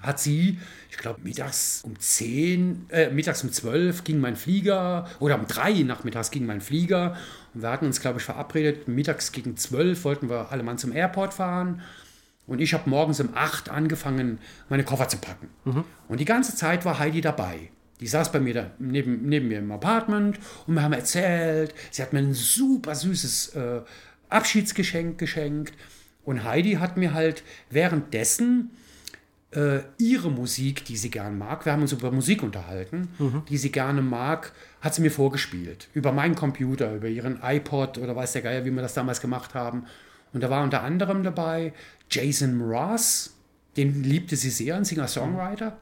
[0.00, 0.58] hat sie,
[0.90, 5.82] ich glaube, mittags um 10, äh, mittags um 12 ging mein Flieger, oder um 3
[5.84, 7.16] nachmittags ging mein Flieger.
[7.54, 10.92] Und wir hatten uns, glaube ich, verabredet, mittags gegen 12 wollten wir alle Mann zum
[10.92, 11.82] Airport fahren.
[12.46, 15.48] Und ich habe morgens um 8 angefangen, meine Koffer zu packen.
[15.64, 15.84] Mhm.
[16.08, 17.70] Und die ganze Zeit war Heidi dabei.
[18.00, 21.74] Die saß bei mir da neben, neben mir im Apartment und wir haben erzählt.
[21.90, 23.80] Sie hat mir ein super süßes äh,
[24.28, 25.74] Abschiedsgeschenk geschenkt.
[26.24, 28.70] Und Heidi hat mir halt währenddessen
[29.52, 33.42] äh, ihre Musik, die sie gern mag, wir haben uns über Musik unterhalten, mhm.
[33.48, 35.88] die sie gerne mag, hat sie mir vorgespielt.
[35.94, 39.54] Über meinen Computer, über ihren iPod oder weiß der Geier, wie wir das damals gemacht
[39.54, 39.84] haben.
[40.32, 41.74] Und da war unter anderem dabei
[42.10, 43.34] Jason Mraz,
[43.76, 45.76] den liebte sie sehr, ein Singer-Songwriter.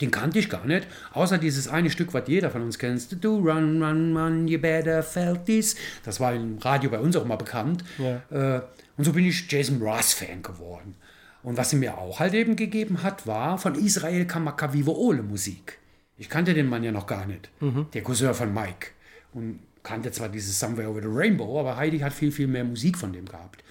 [0.00, 3.24] Den kannte ich gar nicht, außer dieses eine Stück, was jeder von uns kennt.
[3.24, 5.74] Do run, run, run, you better felt this.
[6.04, 7.82] Das war im Radio bei uns auch mal bekannt.
[7.98, 8.56] Ja.
[8.56, 8.62] Äh,
[8.98, 10.96] und so bin ich Jason Mraz-Fan geworden.
[11.42, 15.78] Und was sie mir auch halt eben gegeben hat, war von Israel Kamakavivo Ole Musik.
[16.18, 17.50] Ich kannte den Mann ja noch gar nicht.
[17.60, 17.86] Mhm.
[17.92, 18.88] Der Cousin von Mike.
[19.32, 22.98] Und kannte zwar dieses Somewhere Over the Rainbow, aber Heidi hat viel, viel mehr Musik
[22.98, 23.62] von dem gehabt.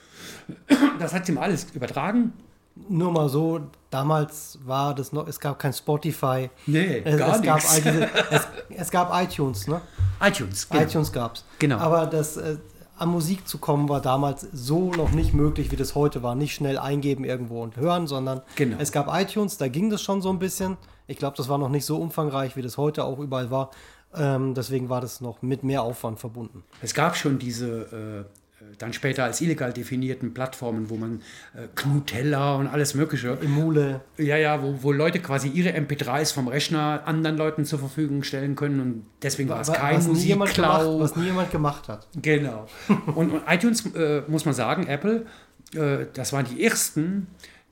[0.99, 2.33] Das hat sie ihm alles übertragen.
[2.87, 6.49] Nur mal so, damals war das noch, es gab kein Spotify.
[6.67, 9.79] Nee, es, gar es gab diese, es, es, gab iTunes, ne?
[10.21, 10.83] iTunes, genau.
[10.83, 11.45] iTunes gab es.
[11.59, 11.77] Genau.
[11.77, 12.57] Aber das, äh,
[12.97, 16.35] an Musik zu kommen, war damals so noch nicht möglich, wie das heute war.
[16.35, 18.75] Nicht schnell eingeben irgendwo und hören, sondern genau.
[18.79, 20.75] es gab iTunes, da ging das schon so ein bisschen.
[21.07, 23.71] Ich glaube, das war noch nicht so umfangreich, wie das heute auch überall war.
[24.13, 26.63] Ähm, deswegen war das noch mit mehr Aufwand verbunden.
[26.81, 28.44] Es gab schon diese äh,
[28.77, 31.21] dann später als illegal definierten Plattformen, wo man
[31.55, 33.37] äh, Knutella und alles Mögliche.
[33.41, 34.01] Emule.
[34.17, 38.55] Ja, ja, wo, wo Leute quasi ihre MP3s vom Rechner anderen Leuten zur Verfügung stellen
[38.55, 40.99] können und deswegen war es kein was Musikklau.
[40.99, 42.07] Was nie jemand gemacht hat.
[42.21, 42.67] Genau.
[43.15, 45.25] und, und iTunes, äh, muss man sagen, Apple,
[45.73, 47.27] äh, das waren die ersten,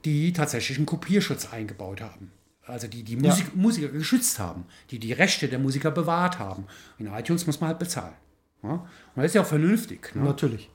[0.05, 2.31] die tatsächlich einen Kopierschutz eingebaut haben.
[2.65, 3.61] Also die die Musik, ja.
[3.61, 6.65] Musiker geschützt haben, die die Rechte der Musiker bewahrt haben.
[6.97, 8.13] In iTunes muss man halt bezahlen.
[8.63, 8.85] Ja?
[9.15, 10.15] Das ist ja auch vernünftig.
[10.15, 10.23] Ne?
[10.23, 10.69] Natürlich.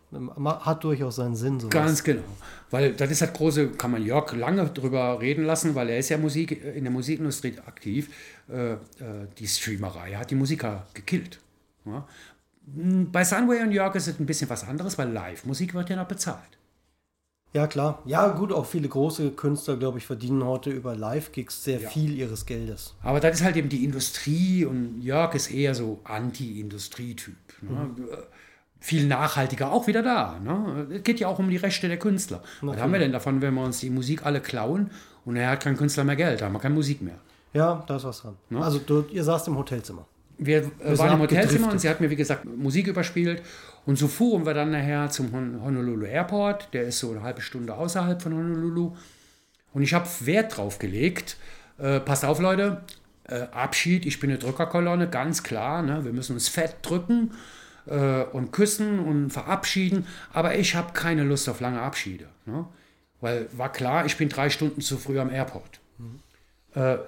[0.44, 1.58] Hat durchaus seinen Sinn.
[1.58, 1.72] Sowas.
[1.72, 2.22] Ganz genau.
[2.70, 6.08] Weil das ist halt große, kann man Jörg lange drüber reden lassen, weil er ist
[6.08, 8.10] ja Musik, in der Musikindustrie aktiv.
[8.48, 8.78] Äh, äh,
[9.38, 11.40] die Streamerei hat die Musiker gekillt.
[11.84, 12.06] Ja?
[12.66, 16.08] Bei Sunway und Jörg ist es ein bisschen was anderes, weil Live-Musik wird ja noch
[16.08, 16.57] bezahlt.
[17.52, 18.02] Ja, klar.
[18.04, 21.88] Ja, gut, auch viele große Künstler, glaube ich, verdienen heute über Live-Gigs sehr ja.
[21.88, 22.94] viel ihres Geldes.
[23.02, 27.36] Aber das ist halt eben die Industrie und Jörg ist eher so Anti-Industrie-Typ.
[27.62, 27.70] Ne?
[27.70, 28.08] Mhm.
[28.80, 30.38] Viel nachhaltiger auch wieder da.
[30.38, 30.86] Ne?
[30.90, 32.42] Es geht ja auch um die Rechte der Künstler.
[32.60, 32.76] Natürlich.
[32.76, 34.90] Was haben wir denn davon, wenn wir uns die Musik alle klauen
[35.24, 37.18] und er hat kein Künstler mehr Geld, da haben wir keine Musik mehr?
[37.54, 38.36] Ja, da ist was dran.
[38.50, 38.62] Ne?
[38.62, 40.06] Also, du, ihr saßt im Hotelzimmer.
[40.38, 43.42] Wir, wir waren im Hotelzimmer und sie hat mir, wie gesagt, Musik überspielt.
[43.86, 46.68] Und so fuhren wir dann nachher zum Honolulu Airport.
[46.72, 48.94] Der ist so eine halbe Stunde außerhalb von Honolulu.
[49.72, 51.36] Und ich habe Wert drauf gelegt.
[51.78, 52.82] Äh, passt auf, Leute.
[53.24, 55.82] Äh, Abschied, ich bin eine Drückerkolonne, ganz klar.
[55.82, 56.04] Ne?
[56.04, 57.32] Wir müssen uns fett drücken
[57.86, 60.06] äh, und küssen und verabschieden.
[60.32, 62.26] Aber ich habe keine Lust auf lange Abschiede.
[62.46, 62.66] Ne?
[63.20, 65.80] Weil war klar, ich bin drei Stunden zu früh am Airport.
[65.98, 66.20] Mhm.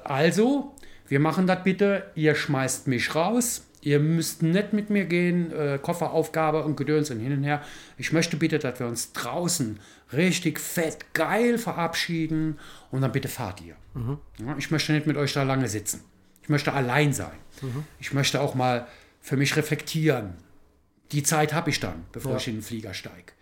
[0.03, 0.75] also
[1.11, 5.81] wir machen das bitte, ihr schmeißt mich raus, ihr müsst nicht mit mir gehen, äh,
[5.83, 7.63] Kofferaufgabe und Gedöns und hin und her.
[7.99, 9.81] Ich möchte bitte, dass wir uns draußen
[10.13, 12.61] richtig fett geil verabschieden
[12.93, 13.75] und dann bitte fahrt ihr.
[13.95, 14.19] Mhm.
[14.39, 16.05] Ja, ich möchte nicht mit euch da lange sitzen.
[16.45, 17.37] Ich möchte allein sein.
[17.61, 17.85] Mhm.
[17.99, 18.87] Ich möchte auch mal
[19.21, 20.35] für mich reflektieren.
[21.11, 22.39] Die Zeit habe ich dann, bevor ja.
[22.39, 23.33] ich in den Flieger steige.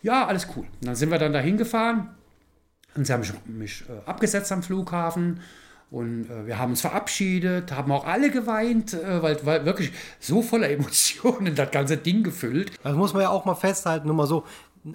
[0.00, 0.64] Ja, alles cool.
[0.80, 2.14] Und dann sind wir dann dahin gefahren
[2.94, 5.40] und sie haben mich, mich äh, abgesetzt am Flughafen
[5.90, 10.42] und äh, wir haben uns verabschiedet, haben auch alle geweint, äh, weil, weil wirklich so
[10.42, 12.72] voller Emotionen das ganze Ding gefüllt.
[12.82, 14.44] Das muss man ja auch mal festhalten, nur mal so.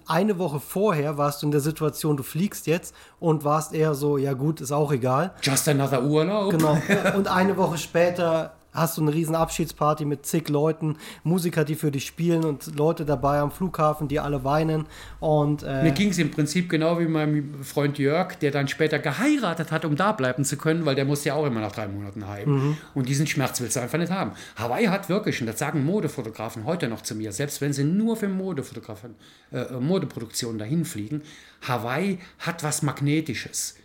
[0.05, 4.17] Eine Woche vorher warst du in der Situation, du fliegst jetzt und warst eher so,
[4.17, 5.33] ja gut, ist auch egal.
[5.41, 6.51] Just another Urlaub.
[6.51, 6.77] Genau.
[7.17, 11.91] Und eine Woche später hast du eine riesen Abschiedsparty mit zig Leuten, Musiker, die für
[11.91, 14.85] dich spielen und Leute dabei am Flughafen, die alle weinen.
[15.19, 18.99] Und, äh Mir ging es im Prinzip genau wie meinem Freund Jörg, der dann später
[18.99, 21.87] geheiratet hat, um da bleiben zu können, weil der musste ja auch immer nach drei
[21.87, 22.49] Monaten heim.
[22.49, 22.77] Mhm.
[22.93, 24.31] Und diesen Schmerz willst du einfach nicht haben.
[24.55, 28.15] Hawaii hat wirklich, und das sagen Modefotografen heute noch zu mir, selbst wenn sie nur
[28.15, 29.15] für Modefotografen,
[29.51, 31.21] äh, Modeproduktionen dahin fliegen,
[31.67, 33.75] Hawaii hat was Magnetisches.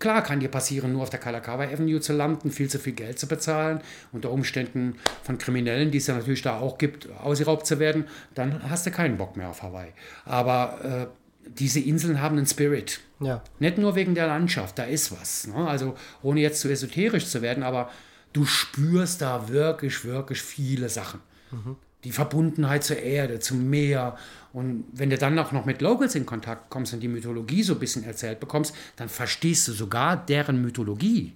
[0.00, 3.18] Klar kann dir passieren, nur auf der Kalakaua Avenue zu landen, viel zu viel Geld
[3.18, 3.80] zu bezahlen,
[4.12, 8.68] unter Umständen von Kriminellen, die es ja natürlich da auch gibt, ausgeraubt zu werden, dann
[8.68, 9.92] hast du keinen Bock mehr auf Hawaii.
[10.24, 13.00] Aber äh, diese Inseln haben einen Spirit.
[13.20, 13.42] Ja.
[13.58, 15.46] Nicht nur wegen der Landschaft, da ist was.
[15.46, 15.68] Ne?
[15.68, 17.90] Also ohne jetzt zu esoterisch zu werden, aber
[18.32, 21.20] du spürst da wirklich, wirklich viele Sachen.
[21.50, 21.76] Mhm.
[22.04, 24.16] Die Verbundenheit zur Erde, zum Meer.
[24.52, 27.74] Und wenn du dann auch noch mit Locals in Kontakt kommst und die Mythologie so
[27.74, 31.32] ein bisschen erzählt bekommst, dann verstehst du sogar deren Mythologie.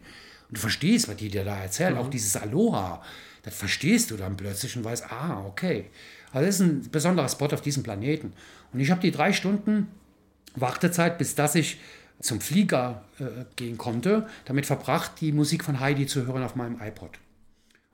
[0.49, 1.95] Und du verstehst, was die dir da erzählen.
[1.95, 2.01] Mhm.
[2.01, 3.03] Auch dieses Aloha,
[3.43, 5.87] das verstehst du dann plötzlich und weißt, ah, okay.
[6.33, 8.33] Also das ist ein besonderer Spot auf diesem Planeten.
[8.73, 9.89] Und ich habe die drei Stunden
[10.57, 11.79] Wartezeit, bis dass ich
[12.21, 16.81] zum Flieger äh, gehen konnte, damit verbracht, die Musik von Heidi zu hören auf meinem
[16.81, 17.11] iPod.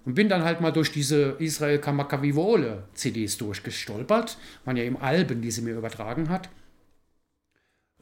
[0.04, 4.38] Und bin dann halt mal durch diese Israel Kamakavivole CDs durchgestolpert.
[4.64, 6.48] Waren ja eben Alben, die sie mir übertragen hat.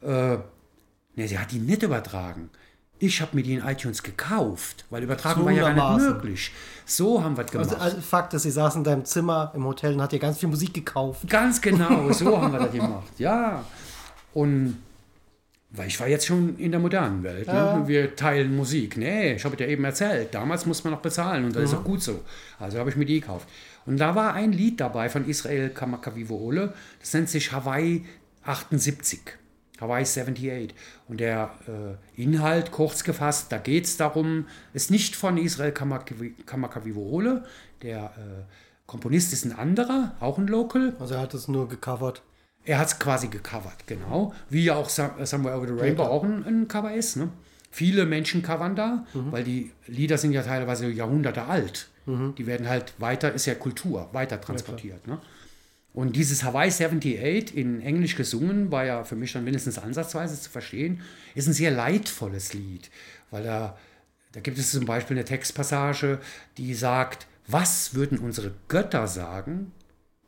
[0.01, 0.37] Äh,
[1.15, 2.49] ne, sie hat die nicht übertragen.
[3.01, 6.51] Ich habe mir die in iTunes gekauft, weil übertragen so war ja gar nicht möglich.
[6.85, 7.69] So haben wir es gemacht.
[7.71, 10.37] Also, also, Fakt ist, sie saß in deinem Zimmer im Hotel und hat dir ganz
[10.39, 11.27] viel Musik gekauft.
[11.29, 13.63] Ganz genau, so haben wir das gemacht, ja.
[14.33, 14.77] Und
[15.71, 17.47] weil ich war jetzt schon in der modernen Welt.
[17.47, 17.53] Ne?
[17.53, 17.77] Ja.
[17.77, 17.87] Ne?
[17.87, 18.97] Wir teilen Musik.
[18.97, 20.33] Nee, ich habe dir eben erzählt.
[20.33, 21.65] Damals muss man noch bezahlen und das mhm.
[21.65, 22.23] ist auch gut so.
[22.57, 23.47] Also habe ich mir die gekauft.
[23.85, 26.73] Und da war ein Lied dabei von Israel Kamakawiwoole.
[26.99, 28.05] Das nennt sich Hawaii
[28.43, 29.19] 78.
[29.79, 30.73] Hawaii 78.
[31.07, 37.43] Und der äh, Inhalt, kurz gefasst, da geht es darum, ist nicht von Israel Kamakawiwoole.
[37.83, 38.43] Der äh,
[38.87, 40.95] Komponist ist ein anderer, auch ein Local.
[40.99, 42.23] Also er hat es nur gecovert.
[42.65, 44.33] Er hat es quasi gecovert, genau.
[44.49, 47.15] Wie ja auch Somewhere Over the Rainbow ja, auch ein, ein, Cover ist.
[47.15, 47.29] Ne?
[47.71, 49.31] Viele Menschen covern da, mhm.
[49.31, 51.89] weil die Lieder sind ja teilweise Jahrhunderte alt.
[52.05, 52.35] Mhm.
[52.35, 55.01] Die werden halt weiter, ist ja Kultur, weiter transportiert.
[55.07, 55.21] Ja, ne?
[55.93, 60.49] Und dieses Hawaii 78 in Englisch gesungen, war ja für mich dann mindestens ansatzweise zu
[60.49, 61.01] verstehen,
[61.35, 62.91] ist ein sehr leidvolles Lied,
[63.31, 63.77] weil da,
[64.33, 66.19] da gibt es zum Beispiel eine Textpassage,
[66.57, 69.71] die sagt, was würden unsere Götter sagen,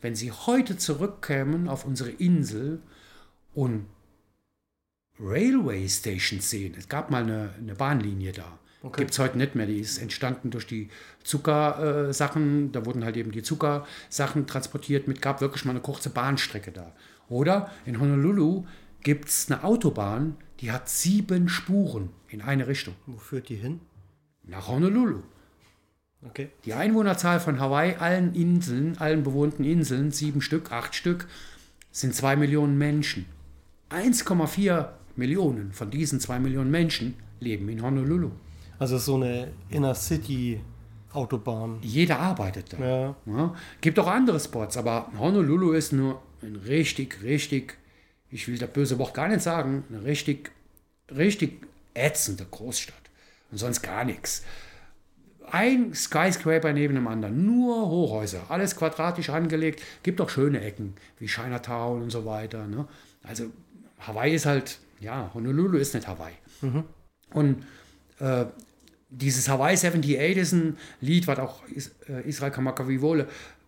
[0.02, 2.82] wenn sie heute zurückkämen auf unsere Insel
[3.54, 3.86] und
[5.20, 6.76] Railway Stations sehen.
[6.78, 8.60] Es gab mal eine, eine Bahnlinie da.
[8.84, 9.02] Okay.
[9.02, 9.68] Gibt es heute nicht mehr.
[9.68, 10.90] Die ist entstanden durch die
[11.24, 12.70] Zuckersachen.
[12.70, 15.22] Äh, da wurden halt eben die Zuckersachen transportiert mit.
[15.22, 16.92] Gab wirklich mal eine kurze Bahnstrecke da.
[17.30, 18.66] Oder in Honolulu
[19.04, 22.96] gibt es eine Autobahn, die hat sieben Spuren in eine Richtung.
[23.06, 23.82] Wo führt die hin?
[24.44, 25.24] Nach Honolulu.
[26.28, 26.50] Okay.
[26.66, 31.28] Die Einwohnerzahl von Hawaii, allen Inseln, allen bewohnten Inseln, sieben Stück, acht Stück,
[31.92, 33.26] sind zwei Millionen Menschen.
[33.90, 38.32] 1,4 Millionen von diesen zwei Millionen Menschen leben in Honolulu.
[38.80, 40.62] Also so eine Inner City
[41.14, 41.80] Autobahn.
[41.82, 42.78] Jeder arbeitet da.
[42.78, 43.16] Ja.
[43.26, 43.56] Ja.
[43.82, 47.78] Gibt auch andere Spots, aber Honolulu ist nur ein richtig, richtig,
[48.30, 50.52] ich will das böse Wort gar nicht sagen, eine richtig,
[51.14, 52.96] richtig ätzende Großstadt.
[53.52, 54.44] Und sonst gar nichts
[55.52, 59.82] ein Skyscraper neben dem anderen, nur Hochhäuser, alles quadratisch angelegt.
[60.04, 62.68] Gibt auch schöne Ecken wie Chinatown und so weiter.
[62.68, 62.88] Ne?
[63.24, 63.46] Also
[64.00, 66.34] Hawaii ist halt, ja, Honolulu ist nicht Hawaii.
[66.62, 66.84] Mhm.
[67.34, 67.64] Und
[68.20, 68.46] äh,
[69.10, 71.62] dieses Hawaii 78 ist ein Lied, was auch
[72.08, 73.28] äh, Israel Kamakavivole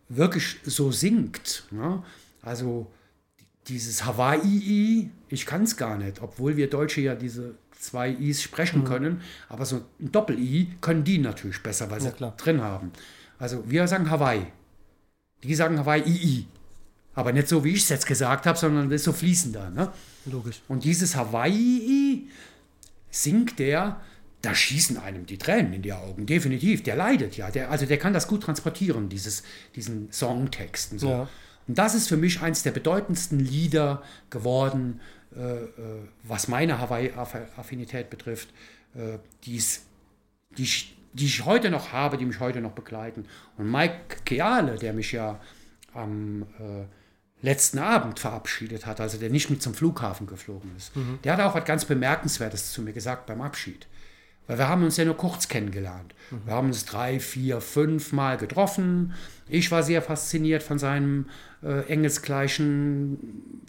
[0.09, 1.65] wirklich so singt.
[1.71, 2.03] Ne?
[2.41, 2.87] Also
[3.67, 8.81] dieses Hawaii, ich kann es gar nicht, obwohl wir Deutsche ja diese zwei I's sprechen
[8.81, 8.85] mhm.
[8.85, 12.91] können, aber so ein Doppel-I können die natürlich besser, weil sie ja, drin haben.
[13.37, 14.47] Also wir sagen Hawaii.
[15.43, 16.47] Die sagen Hawaii II.
[17.15, 19.69] Aber nicht so, wie ich es jetzt gesagt habe, sondern das ist so fließender.
[19.69, 19.91] Ne?
[20.25, 20.61] Logisch.
[20.67, 22.27] Und dieses Hawaii
[23.11, 24.01] singt der,
[24.41, 26.83] da schießen einem die Tränen in die Augen, definitiv.
[26.83, 27.51] Der leidet ja.
[27.51, 29.43] Der, also der kann das gut transportieren, dieses,
[29.75, 31.09] diesen Songtext und so.
[31.09, 31.29] Ja.
[31.67, 34.99] Und das ist für mich eins der bedeutendsten Lieder geworden
[36.23, 38.49] was meine Hawaii-Affinität betrifft,
[38.95, 39.85] äh, die's,
[40.57, 43.25] die, ich, die ich heute noch habe, die mich heute noch begleiten.
[43.57, 45.39] Und Mike Keale, der mich ja
[45.93, 46.85] am äh,
[47.41, 51.19] letzten Abend verabschiedet hat, also der nicht mit zum Flughafen geflogen ist, mhm.
[51.23, 53.87] der hat auch was ganz Bemerkenswertes zu mir gesagt beim Abschied.
[54.47, 56.13] Weil wir haben uns ja nur kurz kennengelernt.
[56.29, 56.41] Mhm.
[56.45, 59.13] Wir haben uns drei, vier, fünf Mal getroffen.
[59.47, 61.29] Ich war sehr fasziniert von seinem
[61.63, 63.61] äh, engelsgleichen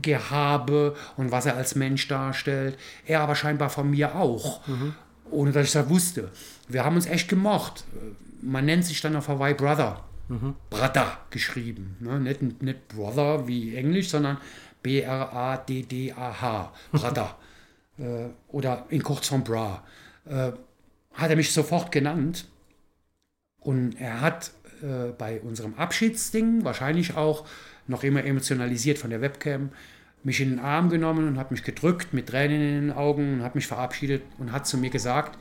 [0.00, 2.78] Gehabe und was er als Mensch darstellt.
[3.06, 4.94] Er aber scheinbar von mir auch, mhm.
[5.30, 6.30] ohne dass ich das wusste.
[6.68, 7.84] Wir haben uns echt gemocht.
[8.40, 10.04] Man nennt sich dann auf Hawaii Brother.
[10.28, 10.54] Mhm.
[10.70, 11.96] Brother geschrieben.
[12.00, 12.18] Ne?
[12.18, 14.38] Nicht, nicht Brother wie Englisch, sondern
[14.82, 16.72] B-R-A-D-D-A-H.
[16.92, 17.36] Brother.
[17.98, 19.84] äh, oder in Kurzform Bra.
[20.26, 20.52] Äh,
[21.12, 22.46] hat er mich sofort genannt.
[23.60, 24.50] Und er hat
[24.82, 27.46] äh, bei unserem Abschiedsding wahrscheinlich auch
[27.86, 29.70] noch immer emotionalisiert von der Webcam,
[30.22, 33.42] mich in den Arm genommen und hat mich gedrückt mit Tränen in den Augen und
[33.42, 35.38] hat mich verabschiedet und hat zu mir gesagt,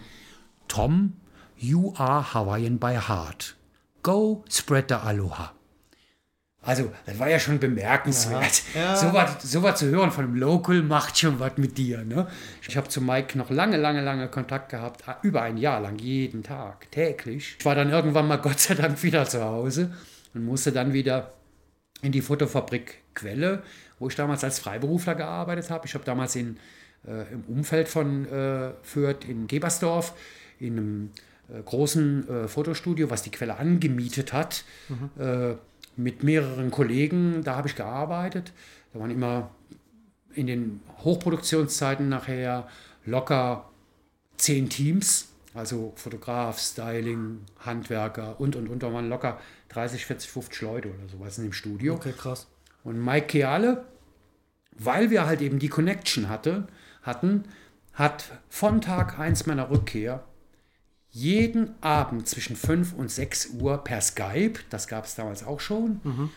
[0.68, 1.14] Tom,
[1.58, 3.56] you are Hawaiian by heart.
[4.02, 5.54] Go spread the Aloha.
[6.66, 8.64] Also, das war ja schon bemerkenswert.
[8.74, 8.96] Ja, ja.
[8.96, 12.06] So, was, so was zu hören von einem Local macht schon was mit dir.
[12.06, 12.26] Ne?
[12.68, 16.42] Ich habe zu Mike noch lange, lange, lange Kontakt gehabt, über ein Jahr lang, jeden
[16.42, 17.58] Tag, täglich.
[17.60, 19.94] Ich war dann irgendwann mal Gott sei Dank wieder zu Hause
[20.34, 21.34] und musste dann wieder
[22.04, 23.64] in die Fotofabrik Quelle,
[23.98, 25.88] wo ich damals als Freiberufler gearbeitet habe.
[25.88, 26.58] Ich habe damals in,
[27.08, 30.14] äh, im Umfeld von äh, Fürth in Gebersdorf
[30.60, 31.10] in einem
[31.50, 35.58] äh, großen äh, Fotostudio, was die Quelle angemietet hat, mhm.
[35.96, 37.44] mit mehreren Kollegen.
[37.44, 38.52] Da habe ich gearbeitet.
[38.94, 39.52] Da waren immer
[40.34, 42.68] in den Hochproduktionszeiten nachher
[43.06, 43.70] locker
[44.38, 48.84] zehn Teams, also Fotograf, Styling, Handwerker und und und.
[48.84, 49.40] Da waren locker
[49.70, 51.96] 30, 40, 50 Leute oder sowas in dem Studio.
[51.96, 52.48] Okay, krass.
[52.84, 53.86] Und Mike Keale,
[54.72, 56.68] weil wir halt eben die Connection hatte,
[57.02, 57.46] hatten,
[57.94, 60.24] hat von Tag 1 meiner Rückkehr
[61.10, 66.02] jeden Abend zwischen 5 und 6 Uhr per Skype, das gab es damals auch schon,
[66.04, 66.30] mhm.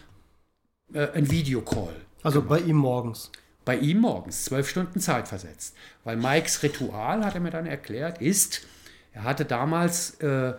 [0.92, 1.96] äh, ein Videocall.
[2.22, 2.60] Also gemacht.
[2.60, 3.30] bei ihm morgens.
[3.64, 5.74] Bei ihm morgens, zwölf Stunden Zeit versetzt.
[6.04, 8.66] Weil Mikes Ritual, hat er mir dann erklärt, ist,
[9.16, 10.54] er hatte damals äh, äh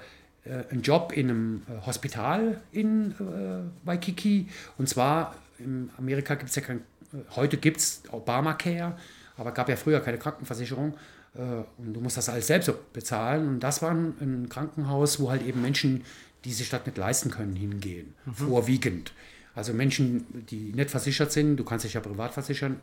[0.71, 4.47] einen Job in einem äh, Hospital in äh, Waikiki.
[4.77, 6.79] Und zwar in Amerika gibt es ja kein,
[7.13, 8.97] äh, heute gibt es Obamacare,
[9.37, 10.95] aber gab ja früher keine Krankenversicherung.
[11.35, 11.41] Äh,
[11.77, 13.47] und du musst das alles selbst bezahlen.
[13.47, 16.03] Und das war ein, Krankenhaus, wo halt eben Menschen,
[16.43, 18.15] die sich das nicht leisten können, hingehen.
[18.25, 18.33] Mhm.
[18.33, 19.13] Vorwiegend.
[19.53, 22.79] Also Menschen, die nicht versichert sind, du kannst dich ja privat versichern,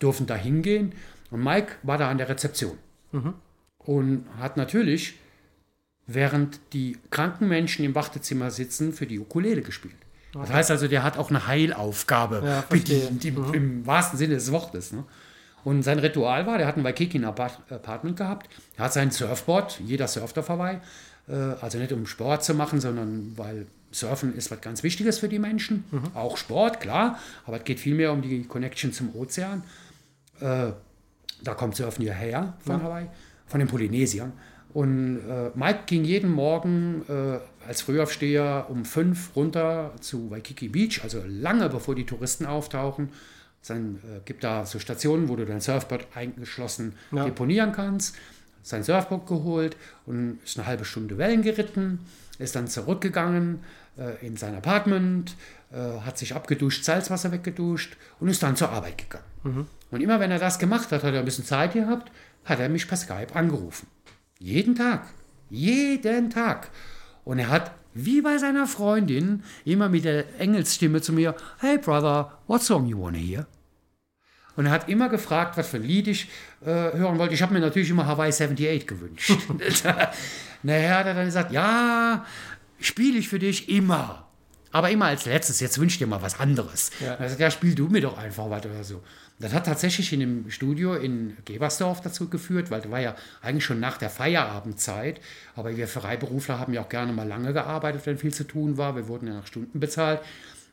[0.00, 0.92] dürfen da hingehen.
[1.30, 2.76] Und Mike war da an der Rezeption.
[3.12, 3.34] Mhm.
[3.86, 5.14] Und hat natürlich,
[6.06, 9.94] während die kranken Menschen im Wartezimmer sitzen, für die Ukulele gespielt.
[10.34, 10.44] Okay.
[10.46, 13.54] Das heißt also, der hat auch eine Heilaufgabe ja, bedient, im, mhm.
[13.54, 14.92] im, wahrsten Sinne des Wortes.
[14.92, 15.04] Ne?
[15.64, 20.06] Und sein Ritual war, der hat ein Waikiki Apartment gehabt, er hat sein Surfboard, jeder
[20.06, 20.78] surft auf Hawaii,
[21.28, 25.28] äh, also nicht um Sport zu machen, sondern weil Surfen ist was ganz Wichtiges für
[25.28, 26.02] die Menschen, mhm.
[26.14, 29.64] auch Sport, klar, aber es geht vielmehr um die Connection zum Ozean.
[30.40, 30.72] Äh,
[31.42, 32.82] da kommt Surfen hierher von ja.
[32.84, 33.06] Hawaii,
[33.46, 34.32] von den Polynesiern.
[34.72, 41.00] Und äh, Mike ging jeden Morgen äh, als Frühaufsteher um fünf runter zu Waikiki Beach,
[41.02, 43.08] also lange bevor die Touristen auftauchen.
[43.66, 47.24] Dann äh, gibt da so Stationen, wo du dein Surfboard eingeschlossen ja.
[47.24, 48.16] deponieren kannst.
[48.62, 52.00] Sein Surfboard geholt und ist eine halbe Stunde Wellen geritten,
[52.38, 53.60] ist dann zurückgegangen
[53.96, 55.36] äh, in sein Apartment,
[55.72, 59.24] äh, hat sich abgeduscht, Salzwasser weggeduscht und ist dann zur Arbeit gegangen.
[59.44, 59.66] Mhm.
[59.90, 62.10] Und immer wenn er das gemacht hat, hat er ein bisschen Zeit gehabt,
[62.46, 63.86] hat er mich per Skype angerufen.
[64.38, 65.06] Jeden Tag.
[65.50, 66.70] Jeden Tag.
[67.24, 72.38] Und er hat, wie bei seiner Freundin, immer mit der Engelsstimme zu mir, Hey Brother,
[72.46, 73.46] what song you wanna hear?
[74.56, 76.28] Und er hat immer gefragt, was für ein Lied ich
[76.64, 77.34] äh, hören wollte.
[77.34, 79.32] Ich habe mir natürlich immer Hawaii 78 gewünscht.
[80.62, 82.24] naja, hat er dann gesagt, ja,
[82.80, 84.26] spiele ich für dich immer.
[84.72, 86.90] Aber immer als letztes, jetzt wünsch dir mal was anderes.
[87.00, 87.16] Ja.
[87.16, 89.02] Sagt, ja, spiel du mir doch einfach was oder so.
[89.38, 93.64] Das hat tatsächlich in dem Studio in Gebersdorf dazu geführt, weil das war ja eigentlich
[93.64, 95.20] schon nach der Feierabendzeit.
[95.54, 98.96] Aber wir Freiberufler haben ja auch gerne mal lange gearbeitet, wenn viel zu tun war.
[98.96, 100.20] Wir wurden ja nach Stunden bezahlt.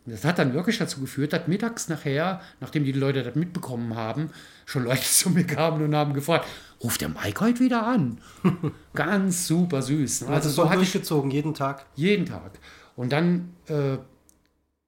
[0.06, 3.96] Und das hat dann wirklich dazu geführt, dass mittags nachher, nachdem die Leute das mitbekommen
[3.96, 4.32] haben,
[4.66, 6.48] schon Leute zu mir kamen und haben gefragt,
[6.82, 8.20] ruft der Mike heute wieder an?
[8.94, 10.22] Ganz super süß.
[10.22, 10.28] Ne?
[10.28, 11.86] Also, also so durchgezogen, jeden Tag?
[11.96, 12.52] Jeden Tag.
[12.96, 13.98] Und dann, äh,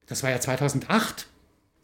[0.07, 1.27] das war ja 2008,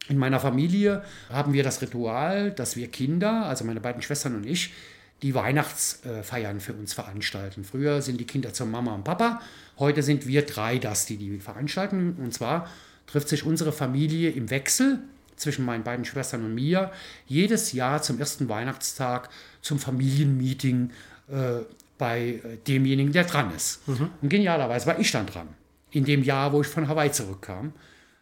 [0.08, 4.46] in meiner Familie haben wir das Ritual, dass wir Kinder, also meine beiden Schwestern und
[4.46, 4.74] ich,
[5.22, 7.64] die Weihnachtsfeiern für uns veranstalten.
[7.64, 9.42] Früher sind die Kinder zur Mama und Papa,
[9.78, 12.16] heute sind wir drei das, die die veranstalten.
[12.20, 12.68] Und zwar
[13.06, 15.00] trifft sich unsere Familie im Wechsel
[15.36, 16.92] zwischen meinen beiden Schwestern und mir
[17.28, 19.30] jedes Jahr zum ersten Weihnachtstag
[19.62, 20.92] zum Familienmeeting
[21.30, 21.60] äh,
[21.98, 23.88] bei demjenigen, der dran ist.
[23.88, 24.10] Mhm.
[24.22, 25.50] Und genialerweise war ich dann dran,
[25.92, 27.74] in dem Jahr, wo ich von Hawaii zurückkam.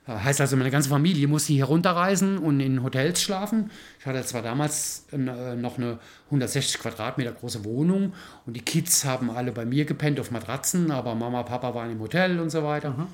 [0.07, 3.69] Heißt also, meine ganze Familie musste hier runterreisen und in Hotels schlafen.
[3.99, 8.13] Ich hatte zwar damals äh, noch eine 160 Quadratmeter große Wohnung
[8.47, 11.99] und die Kids haben alle bei mir gepennt auf Matratzen, aber Mama, Papa waren im
[11.99, 13.07] Hotel und so weiter.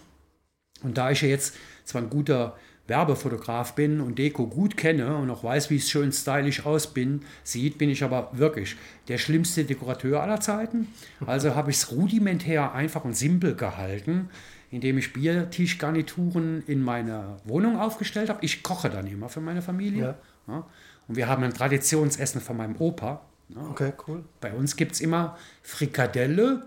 [0.83, 2.55] Und da ich ja jetzt zwar ein guter
[2.87, 7.21] Werbefotograf bin und Deko gut kenne und auch weiß, wie es schön stylisch aus bin,
[7.43, 8.75] sieht, bin ich aber wirklich
[9.07, 10.87] der schlimmste Dekorateur aller Zeiten.
[11.25, 14.29] Also habe ich es rudimentär einfach und simpel gehalten
[14.71, 18.39] indem ich Biertischgarnituren in meiner Wohnung aufgestellt habe.
[18.43, 20.17] Ich koche dann immer für meine Familie.
[20.47, 20.53] Ja.
[20.53, 20.67] Ja.
[21.07, 23.21] Und wir haben ein Traditionsessen von meinem Opa.
[23.49, 23.61] Ja.
[23.69, 24.25] Okay, cool.
[24.41, 26.65] Bei uns gibt es immer Frikadelle,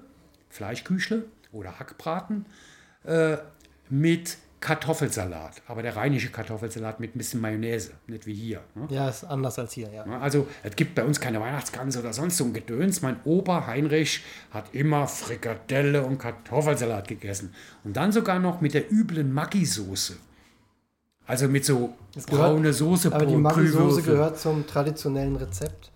[0.48, 2.46] Fleischküchle oder Hackbraten
[3.04, 3.36] äh,
[3.90, 8.60] mit Kartoffelsalat, aber der rheinische Kartoffelsalat mit ein bisschen Mayonnaise, nicht wie hier.
[8.74, 8.88] Ne?
[8.90, 10.04] Ja, ist anders als hier, ja.
[10.20, 13.00] Also es gibt bei uns keine Weihnachtsgans oder sonst so ein Gedöns.
[13.00, 17.54] Mein Opa Heinrich hat immer Frikadelle und Kartoffelsalat gegessen.
[17.84, 20.14] Und dann sogar noch mit der üblen Maggi-Soße.
[21.26, 21.94] Also mit so
[22.26, 23.12] braune Soße.
[23.12, 25.92] Aber die Maggi-Soße gehört zum traditionellen Rezept?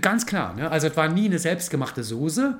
[0.00, 0.54] Ganz klar.
[0.54, 0.68] Ne?
[0.70, 2.56] Also es war nie eine selbstgemachte Soße,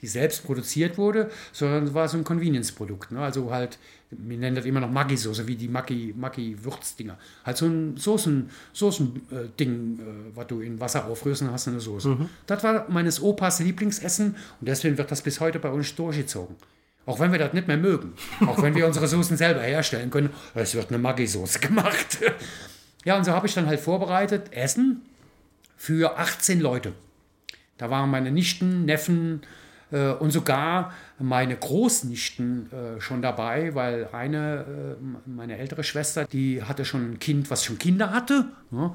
[0.00, 3.12] die selbst produziert wurde, sondern war so ein Convenience-Produkt.
[3.12, 3.20] Ne?
[3.20, 3.78] Also halt,
[4.10, 7.18] wir nennen das immer noch Maggi-Soße, wie die Maggi-Würzdinger.
[7.44, 9.68] halt so ein Soßen-Ding, Soßen, äh, äh,
[10.34, 12.16] was du in Wasser aufrührst und hast eine Soße.
[12.46, 16.56] Das war meines Opas Lieblingsessen und deswegen wird das bis heute bei uns durchgezogen.
[17.06, 18.12] Auch wenn wir das nicht mehr mögen.
[18.46, 20.28] Auch wenn wir unsere Soßen selber herstellen können.
[20.54, 22.18] Es wird eine Maggi-Soße gemacht.
[23.04, 25.02] ja, und so habe ich dann halt vorbereitet Essen
[25.76, 26.92] für 18 Leute.
[27.78, 29.40] Da waren meine Nichten, Neffen
[29.90, 36.84] und sogar meine Großnichten äh, schon dabei, weil eine, äh, meine ältere Schwester, die hatte
[36.84, 38.46] schon ein Kind, was schon Kinder hatte.
[38.70, 38.94] Ne?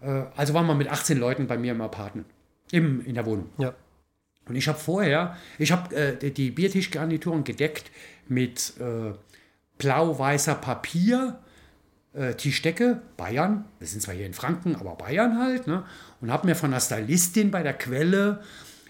[0.00, 2.26] Äh, also waren wir mit 18 Leuten bei mir im Apartment,
[2.70, 3.50] im, in der Wohnung.
[3.58, 3.74] Ja.
[4.48, 7.90] Und ich habe vorher, ich habe äh, die Biertischgarnituren gedeckt
[8.28, 9.12] mit äh,
[9.78, 11.38] blau-weißer Papier,
[12.12, 13.66] äh, Tischdecke, Bayern.
[13.78, 15.66] Wir sind zwar hier in Franken, aber Bayern halt.
[15.66, 15.84] Ne?
[16.20, 18.42] Und habe mir von der Stylistin bei der Quelle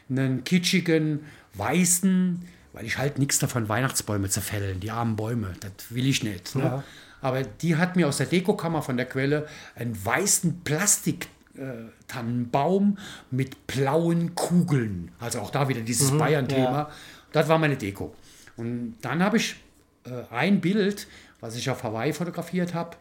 [0.09, 1.20] einen kitschigen,
[1.55, 6.22] weißen, weil ich halt nichts davon, Weihnachtsbäume zu fällen, die armen Bäume, das will ich
[6.22, 6.55] nicht.
[6.55, 6.62] Ne?
[6.62, 6.84] Ja.
[7.20, 12.98] Aber die hat mir aus der Dekokammer von der Quelle einen weißen Plastik äh, Tannenbaum
[13.30, 15.12] mit blauen Kugeln.
[15.18, 16.70] Also auch da wieder dieses Bayern-Thema.
[16.70, 16.90] ja.
[17.32, 18.14] Das war meine Deko.
[18.57, 19.57] Und dann habe ich
[20.05, 21.07] äh, ein Bild,
[21.40, 22.96] was ich auf Hawaii fotografiert habe.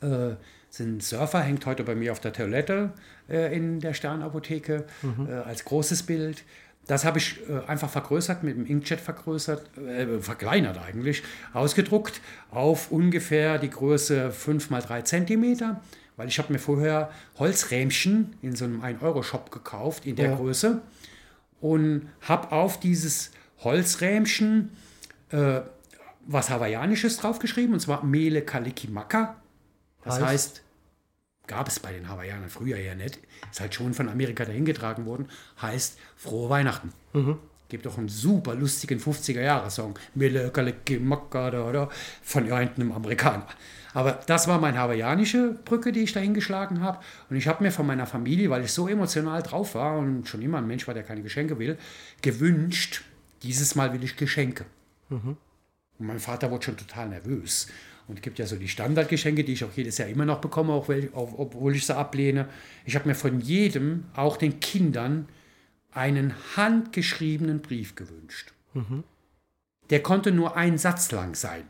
[0.00, 0.36] Äh,
[0.68, 2.92] sind Surfer, hängt heute bei mir auf der Toilette
[3.28, 4.84] äh, in der Sternapotheke
[5.28, 6.42] äh, als großes Bild.
[6.86, 11.22] Das habe ich äh, einfach vergrößert, mit dem Inkjet vergrößert, äh, verkleinert eigentlich,
[11.52, 12.20] ausgedruckt
[12.50, 15.80] auf ungefähr die Größe 5 mal 3 Zentimeter,
[16.16, 20.36] weil ich habe mir vorher Holzrähmchen in so einem 1-Euro-Shop gekauft in der Ja.
[20.36, 20.82] Größe
[21.60, 23.30] und habe auf dieses
[23.60, 24.70] Holzrähmchen
[25.30, 25.60] äh,
[26.26, 29.36] was Hawaiianisches draufgeschrieben, und zwar Mele Kalikimaka.
[30.04, 30.26] Das Heißt?
[30.26, 30.62] heißt,
[31.46, 33.18] gab es bei den Hawaiianern früher ja nicht,
[33.50, 35.28] ist halt schon von Amerika dahingetragen worden,
[35.60, 36.92] heißt frohe Weihnachten.
[37.68, 41.88] Gibt auch einen super lustigen 50er-Jahre-Song, Mele Kalikimaka, da, da,
[42.22, 43.48] von irgendeinem Amerikaner.
[43.94, 46.98] Aber das war meine hawaiianische Brücke, die ich da hingeschlagen habe.
[47.30, 50.42] Und ich habe mir von meiner Familie, weil ich so emotional drauf war und schon
[50.42, 51.78] immer ein Mensch war, der keine Geschenke will,
[52.20, 53.02] gewünscht,
[53.42, 54.64] dieses Mal will ich Geschenke.
[55.98, 57.68] Und mein Vater wurde schon total nervös.
[58.06, 60.72] Und es gibt ja so die Standardgeschenke, die ich auch jedes Jahr immer noch bekomme,
[60.72, 62.48] auch wel- auch, obwohl ich sie ablehne.
[62.84, 65.28] Ich habe mir von jedem, auch den Kindern,
[65.92, 68.52] einen handgeschriebenen Brief gewünscht.
[69.90, 71.62] Der konnte nur einen Satz lang sein.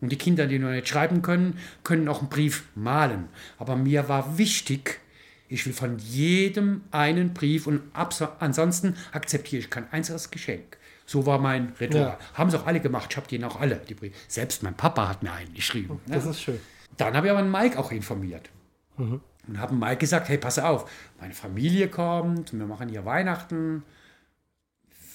[0.00, 3.28] Und die Kinder, die nur nicht schreiben können, können auch einen Brief malen.
[3.58, 5.00] Aber mir war wichtig,
[5.48, 10.76] ich will von jedem einen Brief und ansonsten akzeptiere ich kein einziges Geschenk.
[11.06, 12.02] So war mein Ritual.
[12.02, 12.18] Ja.
[12.34, 13.08] Haben sie auch alle gemacht.
[13.10, 14.14] Ich habe denen auch alle die Briefe.
[14.28, 16.00] Selbst mein Papa hat mir einen geschrieben.
[16.06, 16.14] ne?
[16.14, 16.60] Das ist schön.
[16.96, 18.48] Dann habe ich aber einen Mike auch informiert.
[18.96, 19.20] Und
[19.58, 20.88] habe Mike gesagt, hey, pass auf,
[21.20, 23.82] meine Familie kommt, wir machen hier Weihnachten.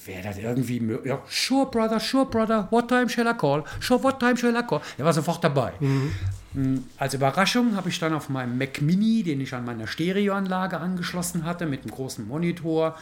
[0.05, 1.09] Wäre das irgendwie möglich?
[1.11, 3.63] Ja, sure, brother, sure, brother, what time shall I call?
[3.79, 4.81] Sure, what time shall I call?
[4.97, 5.73] Er war sofort dabei.
[6.53, 10.77] Mm, Als Überraschung habe ich dann auf meinem Mac Mini, den ich an meiner Stereoanlage
[10.79, 12.95] angeschlossen hatte, mit einem großen Monitor,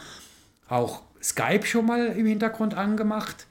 [0.68, 3.46] auch Skype schon mal im Hintergrund angemacht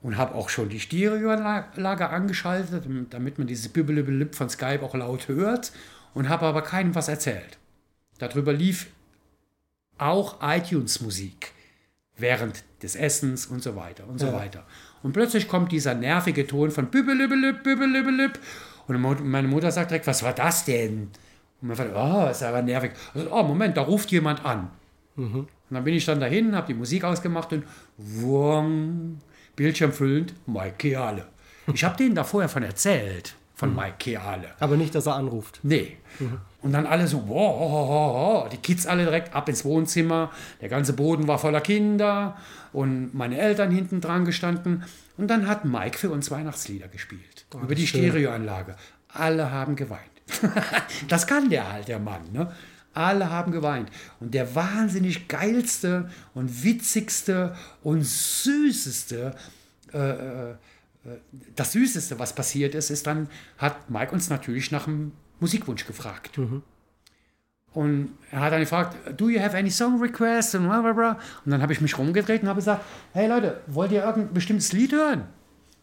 [0.00, 5.28] und habe auch schon die Stereoanlage angeschaltet, damit man dieses Bibbelibelip von Skype auch laut
[5.28, 5.72] hört
[6.14, 7.58] und habe aber keinem was erzählt.
[8.18, 8.86] Darüber lief
[9.98, 11.52] auch iTunes-Musik
[12.16, 14.32] während des Essens und so weiter und so Ja.
[14.32, 14.64] weiter.
[15.02, 18.38] Und plötzlich kommt dieser nervige Ton von Bibbelibelip, Bibbelibelip
[18.86, 19.00] und
[19.30, 21.10] meine Mutter sagt direkt, was war das denn?
[21.60, 22.92] Und mein Vater, oh, ist aber nervig.
[23.14, 24.70] Also, oh, Moment, da ruft jemand an.
[25.72, 27.64] Und dann bin ich dann dahin, habe die Musik ausgemacht und
[27.96, 29.20] wumm,
[29.56, 31.24] Bildschirm füllend, Mike Keale.
[31.72, 34.48] Ich habe denen da vorher von erzählt, von Mike Keale.
[34.60, 35.60] Aber nicht, dass er anruft.
[35.62, 35.96] Nee.
[36.60, 38.14] Und dann alle so, wow, wow, wow,
[38.44, 38.48] wow.
[38.50, 40.30] die Kids alle direkt ab ins Wohnzimmer.
[40.60, 42.36] Der ganze Boden war voller Kinder
[42.74, 44.84] und meine Eltern hinten dran gestanden.
[45.16, 47.46] Und dann hat Mike für uns Weihnachtslieder gespielt.
[47.54, 48.10] über die schön.
[48.10, 48.76] Stereoanlage.
[49.08, 50.02] Alle haben geweint.
[51.08, 52.30] das kann der halt, der Mann.
[52.30, 52.52] Ne?
[52.94, 53.90] Alle haben geweint.
[54.20, 59.34] Und der wahnsinnig geilste und witzigste und süßeste
[61.56, 63.28] das Süßeste, was passiert ist, ist dann,
[63.58, 66.38] hat Mike uns natürlich nach einem Musikwunsch gefragt.
[67.72, 70.54] Und er hat dann gefragt, do you have any song requests?
[70.54, 71.18] Und, bla bla bla.
[71.44, 74.72] und dann habe ich mich rumgedreht und habe gesagt, hey Leute, wollt ihr irgendein bestimmtes
[74.72, 75.24] Lied hören?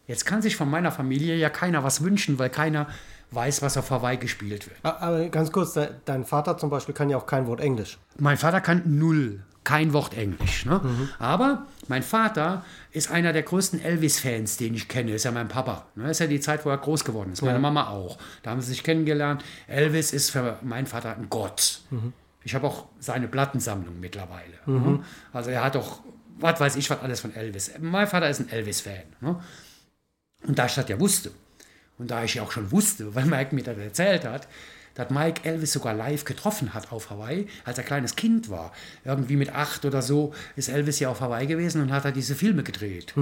[0.06, 2.88] Jetzt kann sich von meiner Familie ja keiner was wünschen, weil keiner
[3.32, 4.78] weiß, was auf Hawaii gespielt wird.
[4.82, 7.98] A- Aber ganz kurz, de dein Vater zum Beispiel kann ja auch kein Wort Englisch.
[8.18, 10.64] Mein Vater kann null, kein Wort Englisch.
[10.66, 10.80] Ne?
[11.18, 15.12] Aber mein Vater ist einer der größten Elvis-Fans, den ich kenne.
[15.12, 15.86] Ist ja mein Papa.
[15.94, 16.10] Ne?
[16.10, 17.42] Ist ja die Zeit, wo er groß geworden ist.
[17.42, 18.18] Meine Mama auch.
[18.42, 19.44] Da haben sie sich kennengelernt.
[19.68, 21.80] Elvis ist für meinen Vater ein Gott.
[22.42, 24.54] Ich habe auch seine Plattensammlung mittlerweile.
[24.66, 25.00] Ne?
[25.32, 26.00] Also er hat auch
[26.42, 27.70] was weiß ich, was alles von Elvis.
[27.80, 29.02] Mein Vater ist ein Elvis-Fan.
[29.20, 29.38] Ne?
[30.46, 31.30] Und da ich das ja wusste,
[32.00, 34.48] und da ich ja auch schon wusste, weil Mike mir das erzählt hat,
[34.94, 38.72] dass Mike Elvis sogar live getroffen hat auf Hawaii, als er kleines Kind war.
[39.04, 42.34] Irgendwie mit acht oder so ist Elvis ja auf Hawaii gewesen und hat da diese
[42.34, 43.14] Filme gedreht.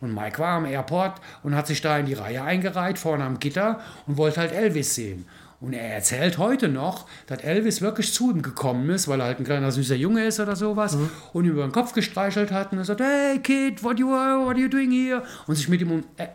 [0.00, 3.40] Und Mike war am Airport und hat sich da in die Reihe eingereiht, vorne am
[3.40, 5.24] Gitter und wollte halt Elvis sehen.
[5.60, 9.38] Und er erzählt heute noch, dass Elvis wirklich zu ihm gekommen ist, weil er halt
[9.38, 10.94] ein kleiner süßer Junge ist oder sowas,
[11.32, 14.18] und ihm über den Kopf gestreichelt hat und er sagt, hey Kid, what you, what
[14.18, 15.22] are you doing here?
[15.46, 16.26] Und sich mit ihm um, äh,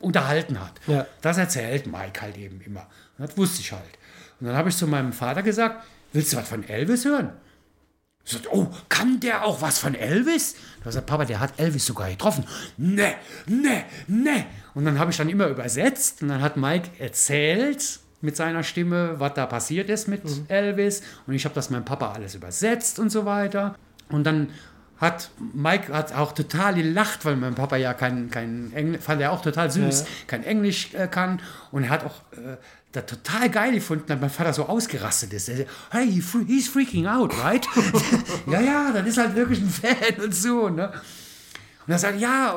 [0.00, 0.72] unterhalten hat.
[0.86, 1.06] Ja.
[1.20, 2.86] Das erzählt Mike halt eben immer.
[3.18, 3.98] Und das wusste ich halt.
[4.40, 7.32] Und dann habe ich zu meinem Vater gesagt, willst du was von Elvis hören?
[8.24, 10.56] Ich sagte, oh, kann der auch was von Elvis?
[10.82, 12.44] Da sagt Papa, der hat Elvis sogar getroffen.
[12.78, 13.14] Ne,
[13.46, 14.46] ne, ne.
[14.74, 19.20] Und dann habe ich dann immer übersetzt und dann hat Mike erzählt mit seiner Stimme,
[19.20, 21.02] was da passiert ist mit Elvis.
[21.26, 23.76] Und ich habe das meinem Papa alles übersetzt und so weiter.
[24.08, 24.48] Und dann
[24.98, 29.32] hat Mike hat auch total gelacht, weil mein Papa ja kein, kein Englisch, fand er
[29.32, 30.06] auch total süß, Ja.
[30.26, 31.40] kein Englisch äh, kann.
[31.72, 32.56] Und er hat auch äh,
[32.92, 35.48] das total geil gefunden, dass mein Vater so ausgerastet ist.
[35.48, 37.66] Er sagt, hey, he's freaking out, right?
[38.46, 40.68] ja, ja, das ist halt wirklich ein Fan und so.
[40.68, 40.92] Ne?
[41.86, 42.56] Und er sagt, ja,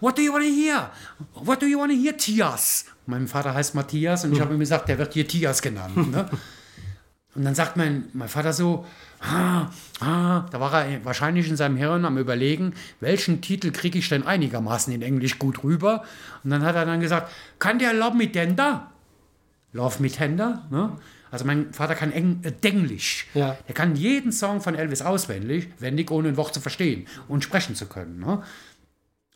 [0.00, 0.90] what do you want to hear?
[1.34, 2.84] What do you want to hear, Tias?
[3.06, 6.12] Mein Vater heißt Matthias und ich habe ihm gesagt, der wird hier Tias genannt.
[6.12, 6.28] Ne?
[7.36, 8.86] Und dann sagt mein, mein Vater so,
[9.20, 9.68] ah,
[10.00, 14.26] ah, da war er wahrscheinlich in seinem Hirn am Überlegen, welchen Titel kriege ich denn
[14.26, 16.02] einigermaßen in Englisch gut rüber?
[16.42, 18.90] Und dann hat er dann gesagt, kann der Love Me Tender?
[19.72, 20.66] Love Me Tender?
[20.70, 20.92] Ne?
[21.30, 23.26] Also mein Vater kann Eng äh, Denglisch.
[23.34, 23.58] Ja.
[23.66, 27.74] Er kann jeden Song von Elvis auswendig, wendig, ohne ein Wort zu verstehen und sprechen
[27.74, 28.20] zu können.
[28.20, 28.42] Ne?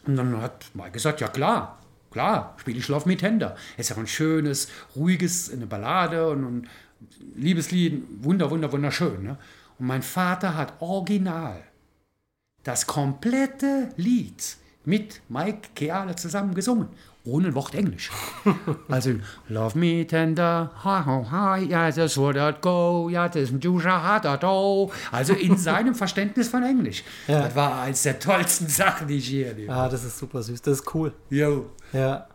[0.07, 1.79] Und dann hat Mike gesagt, ja klar,
[2.11, 3.57] klar, spiele ich Love Me Tender.
[3.77, 6.69] Ist ja ein schönes, ruhiges, eine Ballade und ein
[7.35, 9.23] Liebeslied, wunder, wunder, wunderschön.
[9.23, 9.39] Ne?
[9.79, 11.63] Und mein Vater hat original
[12.63, 16.89] das komplette Lied mit Mike Keale zusammen gesungen.
[17.25, 18.11] Ohne ein Wort Englisch.
[18.89, 19.13] Also,
[19.49, 24.23] love me tender, ha, ha, ha, ja, das would that go, das ist Jusha hat
[24.23, 24.91] that oh.
[25.13, 27.05] Also in seinem Verständnis von Englisch.
[27.29, 27.43] Ja.
[27.43, 29.81] Das war eines der tollsten Sachen, die ich je erlebt habe.
[29.83, 30.63] Ah, das ist super süß.
[30.63, 31.13] Das ist cool.
[31.29, 31.71] Jo.
[31.93, 32.27] Ja.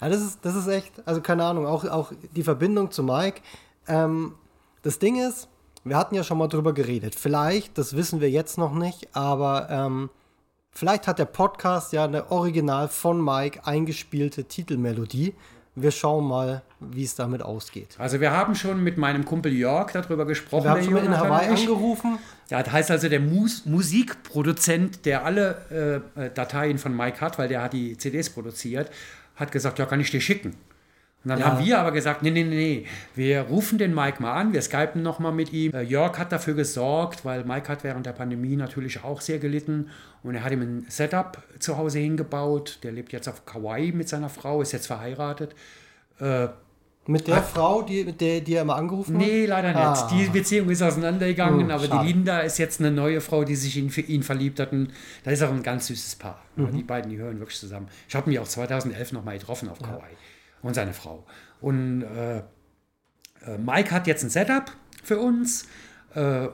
[0.00, 3.40] Ja, das ist, das ist echt, also keine Ahnung, auch, auch die Verbindung zu Mike.
[3.88, 4.34] Ähm,
[4.82, 5.48] das Ding ist,
[5.84, 7.14] wir hatten ja schon mal drüber geredet.
[7.14, 10.10] Vielleicht, das wissen wir jetzt noch nicht, aber ähm,
[10.72, 15.34] vielleicht hat der Podcast ja eine original von Mike eingespielte Titelmelodie.
[15.74, 17.96] Wir schauen mal, wie es damit ausgeht.
[17.98, 20.64] Also wir haben schon mit meinem Kumpel Jörg darüber gesprochen.
[20.64, 22.18] Wir haben schon in Hawaii angerufen.
[22.50, 27.38] Ja, das heißt also der Mus Musikproduzent, der alle äh, äh, Dateien von Mike hat,
[27.38, 28.90] weil der hat die CDs produziert,
[29.36, 30.54] hat gesagt, ja, kann ich dir schicken.
[31.24, 31.46] Und dann Ja.
[31.46, 35.02] haben wir aber gesagt, nee, nee, nee, wir rufen den Mike mal an, wir skypen
[35.02, 35.72] nochmal mit ihm.
[35.72, 39.88] Äh, Jörg hat dafür gesorgt, weil Mike hat während der Pandemie natürlich auch sehr gelitten
[40.24, 42.80] und er hat ihm ein Setup zu Hause hingebaut.
[42.82, 45.54] Der lebt jetzt auf Kauai mit seiner Frau, ist jetzt verheiratet.
[47.04, 49.22] Mit der Frau, die, mit der, die er immer angerufen hat?
[49.22, 49.76] Nee, leider nicht.
[49.78, 50.08] Ah.
[50.12, 52.06] Die Beziehung ist auseinandergegangen, Hm, aber schade.
[52.06, 54.70] die Linda ist jetzt eine neue Frau, die sich in für ihn verliebt hat.
[54.70, 54.92] Und
[55.24, 56.40] da ist auch ein ganz süßes Paar.
[56.56, 56.76] Ja, Mhm.
[56.76, 57.88] Die beiden, die hören wirklich zusammen.
[58.08, 60.10] Ich habe mich auch 2011 nochmal getroffen auf Kauai.
[60.62, 61.26] Und seine Frau.
[61.60, 64.70] Und äh, äh, Mike hat jetzt ein Setup
[65.02, 65.66] für uns.
[66.14, 66.48] Äh,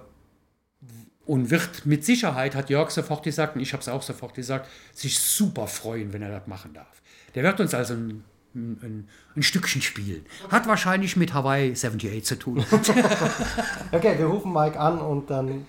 [1.28, 4.66] und wird mit Sicherheit, hat Jörg sofort gesagt, und ich habe es auch sofort gesagt,
[4.94, 7.02] sich super freuen, wenn er das machen darf.
[7.34, 10.24] Der wird uns also ein, ein, ein Stückchen spielen.
[10.50, 12.64] Hat wahrscheinlich mit Hawaii 78 zu tun.
[13.92, 15.66] Okay, wir rufen Mike an und dann.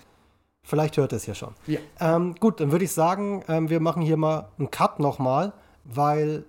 [0.63, 1.53] Vielleicht hört er es ja schon.
[1.67, 1.79] Ja.
[1.99, 5.51] Ähm, gut, dann würde ich sagen, ähm, wir machen hier mal einen Cut nochmal,
[5.83, 6.45] weil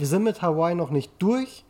[0.00, 1.64] wir sind mit Hawaii noch nicht durch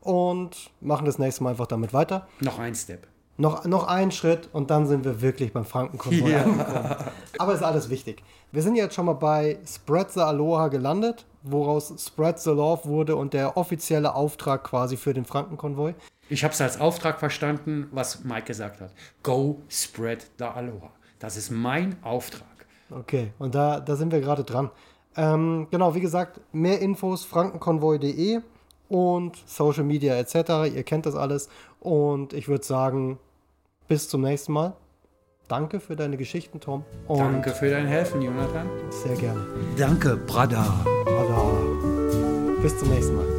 [0.00, 2.28] und machen das nächste Mal einfach damit weiter.
[2.40, 3.06] Noch ein Step.
[3.36, 6.42] Noch, noch einen Schritt und dann sind wir wirklich beim Frankenkonvoi Ja.
[6.44, 6.94] angekommen.
[7.38, 8.22] Aber ist alles wichtig.
[8.52, 13.16] Wir sind jetzt schon mal bei Spread the Aloha gelandet, woraus Spread the Love wurde
[13.16, 15.94] und der offizielle Auftrag quasi für den Frankenkonvoi.
[16.28, 18.92] Ich habe es als Auftrag verstanden, was Mike gesagt hat.
[19.24, 20.90] Go spread the Aloha.
[21.18, 22.44] Das ist mein Auftrag.
[22.90, 24.70] Okay, und da, da sind wir gerade dran.
[25.16, 28.40] Ähm, genau, wie gesagt, mehr Infos frankenkonvoi.de
[28.88, 30.74] und Social Media etc.
[30.74, 31.48] Ihr kennt das alles.
[31.80, 33.18] Und ich würde sagen,
[33.88, 34.74] bis zum nächsten Mal.
[35.46, 36.84] Danke für deine Geschichten, Tom.
[37.06, 38.66] Und Danke für dein Helfen, Jonathan.
[38.88, 39.46] sehr gerne.
[39.76, 40.64] Danke, Brother.
[41.04, 41.52] Tada.
[42.62, 43.33] Bis zum nächsten Mal.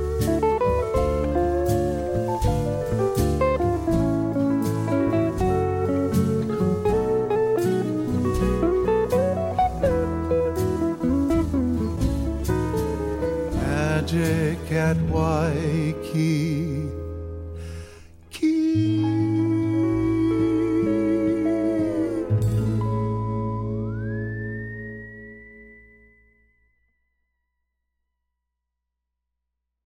[14.85, 16.74] at Waikiki.